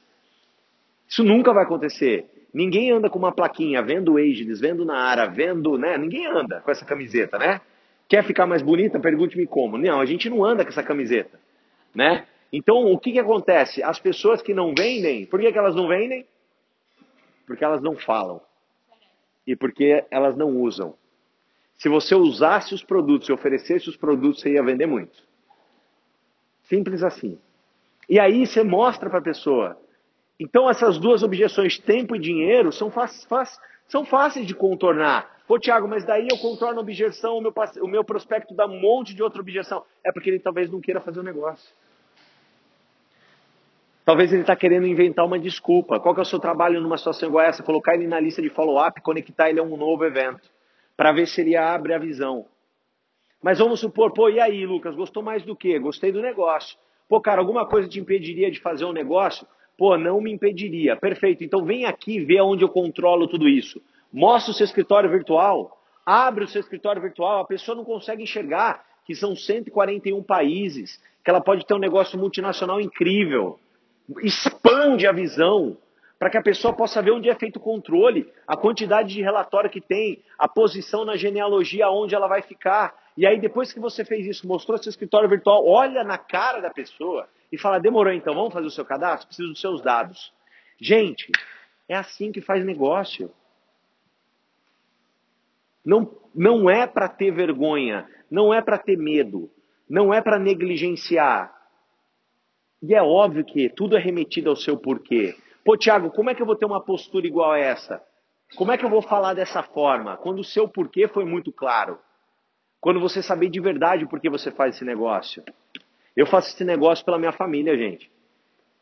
[1.09, 2.29] Isso nunca vai acontecer.
[2.53, 5.97] Ninguém anda com uma plaquinha, vendo Ageless, vendo Naara, vendo, né?
[5.97, 7.61] Ninguém anda com essa camiseta, né?
[8.09, 8.99] Quer ficar mais bonita?
[8.99, 9.79] Pergunte-me como.
[9.79, 11.39] Não, a gente não anda com essa camiseta,
[11.95, 12.27] né?
[12.53, 13.83] Então, o que, que acontece?
[13.83, 16.27] As pessoas que não vendem, por que, que elas não vendem?
[17.47, 18.41] Porque elas não falam.
[19.47, 20.95] E porque elas não usam.
[21.79, 25.23] Se você usasse os produtos e oferecesse os produtos, você ia vender muito.
[26.65, 27.39] Simples assim.
[28.09, 29.81] E aí você mostra para a pessoa.
[30.41, 32.91] Então essas duas objeções, tempo e dinheiro, são,
[33.87, 35.39] são fáceis de contornar.
[35.47, 38.81] Pô, Tiago, mas daí eu contorno a objeção, o meu, o meu prospecto dá um
[38.81, 39.85] monte de outra objeção.
[40.03, 41.71] É porque ele talvez não queira fazer o um negócio.
[44.03, 46.01] Talvez ele está querendo inventar uma desculpa.
[46.01, 47.63] Qual que é o seu trabalho numa situação igual essa?
[47.63, 50.49] Colocar ele na lista de follow-up, conectar ele a um novo evento
[50.97, 52.47] para ver se ele abre a visão.
[53.43, 55.79] Mas vamos supor, pô, e aí, Lucas, gostou mais do quê?
[55.79, 56.79] Gostei do negócio.
[57.09, 59.47] Pô, cara, alguma coisa te impediria de fazer um negócio?
[59.81, 60.95] Pô, não me impediria.
[60.95, 61.43] Perfeito.
[61.43, 63.81] Então vem aqui ver onde eu controlo tudo isso.
[64.13, 65.81] Mostra o seu escritório virtual.
[66.05, 67.41] Abre o seu escritório virtual.
[67.41, 72.19] A pessoa não consegue enxergar que são 141 países, que ela pode ter um negócio
[72.19, 73.59] multinacional incrível.
[74.23, 75.79] Expande a visão
[76.19, 79.71] para que a pessoa possa ver onde é feito o controle, a quantidade de relatório
[79.71, 82.95] que tem, a posição na genealogia, onde ela vai ficar.
[83.17, 86.69] E aí, depois que você fez isso, mostrou seu escritório virtual, olha na cara da
[86.69, 89.29] pessoa e fala: demorou então, vamos fazer o seu cadastro?
[89.29, 90.33] Preciso dos seus dados.
[90.79, 91.31] Gente,
[91.89, 93.31] é assim que faz negócio.
[95.85, 99.51] Não, não é para ter vergonha, não é para ter medo,
[99.89, 101.55] não é para negligenciar.
[102.83, 105.37] E é óbvio que tudo é remetido ao seu porquê.
[105.65, 108.03] Pô, Tiago, como é que eu vou ter uma postura igual a essa?
[108.57, 110.17] Como é que eu vou falar dessa forma?
[110.17, 111.99] Quando o seu porquê foi muito claro.
[112.81, 115.45] Quando você saber de verdade por que você faz esse negócio.
[116.17, 118.11] Eu faço esse negócio pela minha família, gente.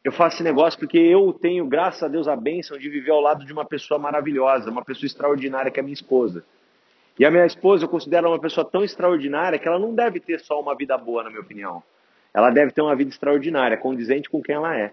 [0.03, 3.20] Eu faço esse negócio porque eu tenho, graças a Deus, a bênção de viver ao
[3.20, 6.45] lado de uma pessoa maravilhosa, uma pessoa extraordinária que é minha esposa.
[7.18, 10.41] E a minha esposa eu considero uma pessoa tão extraordinária que ela não deve ter
[10.41, 11.83] só uma vida boa, na minha opinião.
[12.33, 14.93] Ela deve ter uma vida extraordinária, condizente com quem ela é.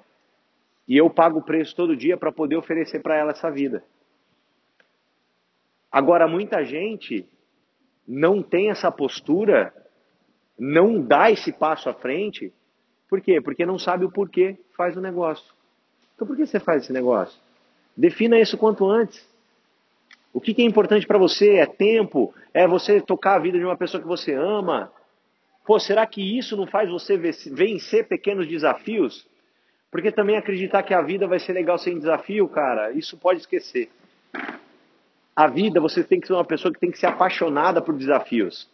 [0.87, 3.83] E eu pago o preço todo dia para poder oferecer para ela essa vida.
[5.91, 7.27] Agora, muita gente
[8.07, 9.73] não tem essa postura,
[10.57, 12.53] não dá esse passo à frente.
[13.09, 13.41] Por quê?
[13.41, 15.45] Porque não sabe o porquê faz o negócio.
[16.15, 17.39] Então, por que você faz esse negócio?
[17.95, 19.27] Defina isso quanto antes.
[20.33, 21.55] O que, é importante para você?
[21.55, 22.33] É tempo?
[22.53, 24.91] É você tocar a vida de uma pessoa que você ama?
[25.65, 29.25] Pô, será que isso não faz você vencer pequenos desafios?
[29.89, 33.89] Porque também acreditar que a vida vai ser legal sem desafio, cara, isso pode esquecer.
[35.33, 38.69] A vida, você tem que ser uma pessoa que tem que ser apaixonada por desafios.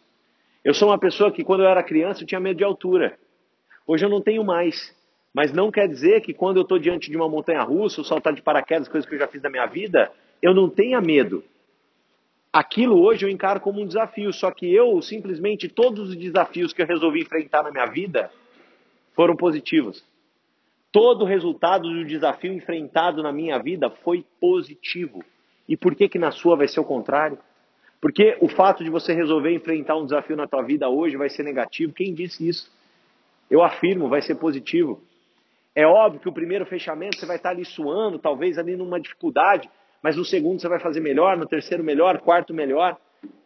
[0.64, 3.18] Eu sou uma pessoa que, quando eu era criança, eu tinha medo de altura.
[3.86, 4.94] Hoje eu não tenho mais.
[5.34, 8.32] Mas não quer dizer que quando eu estou diante de uma montanha russa, ou saltar
[8.32, 11.42] de paraquedas, coisas que eu já fiz na minha vida, eu não tenha medo.
[12.52, 16.82] Aquilo hoje eu encaro como um desafio, só que eu simplesmente todos os desafios que
[16.82, 18.30] eu resolvi enfrentar na minha vida
[19.14, 20.04] foram positivos.
[20.92, 25.24] Todo o resultado do desafio enfrentado na minha vida foi positivo.
[25.66, 27.38] E por que que na sua vai ser o contrário?
[28.02, 31.44] Porque o fato de você resolver enfrentar um desafio na tua vida hoje vai ser
[31.44, 31.92] negativo.
[31.92, 32.68] Quem disse isso?
[33.48, 35.00] Eu afirmo, vai ser positivo.
[35.72, 39.70] É óbvio que o primeiro fechamento você vai estar ali suando, talvez ali numa dificuldade,
[40.02, 42.98] mas no segundo você vai fazer melhor, no terceiro melhor, quarto melhor.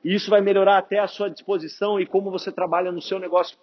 [0.02, 3.58] E isso vai melhorar até a sua disposição e como você trabalha no seu negócio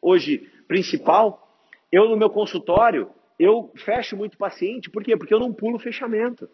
[0.00, 1.46] hoje principal.
[1.92, 5.18] Eu no meu consultório, eu fecho muito paciente, por quê?
[5.18, 6.48] Porque eu não pulo fechamento.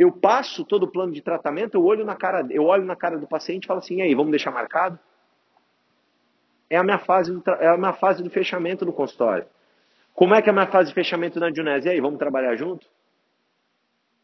[0.00, 3.18] Eu passo todo o plano de tratamento, eu olho na cara, eu olho na cara
[3.18, 4.98] do paciente e falo assim: "E aí, vamos deixar marcado?"
[6.70, 9.46] É a minha fase do, é a minha fase do fechamento do consultório.
[10.14, 11.86] Como é que é a minha fase de fechamento na Dionese?
[11.86, 12.86] E aí, vamos trabalhar junto?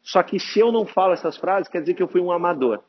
[0.02, 2.82] Só que se eu não falo essas frases, quer dizer que eu fui um amador.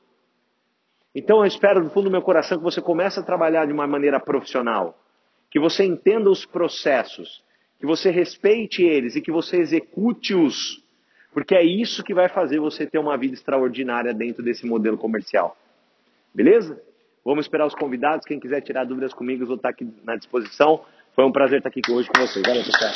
[1.14, 3.86] Então eu espero do fundo do meu coração que você comece a trabalhar de uma
[3.86, 4.98] maneira profissional,
[5.52, 7.44] que você entenda os processos,
[7.82, 10.87] que você respeite eles e que você execute-os,
[11.38, 15.56] porque é isso que vai fazer você ter uma vida extraordinária dentro desse modelo comercial.
[16.34, 16.82] Beleza?
[17.24, 18.26] Vamos esperar os convidados.
[18.26, 20.84] Quem quiser tirar dúvidas comigo, eu vou estar aqui na disposição.
[21.16, 22.44] Foi um prazer estar aqui hoje com vocês.
[22.44, 22.92] Valeu, pessoal.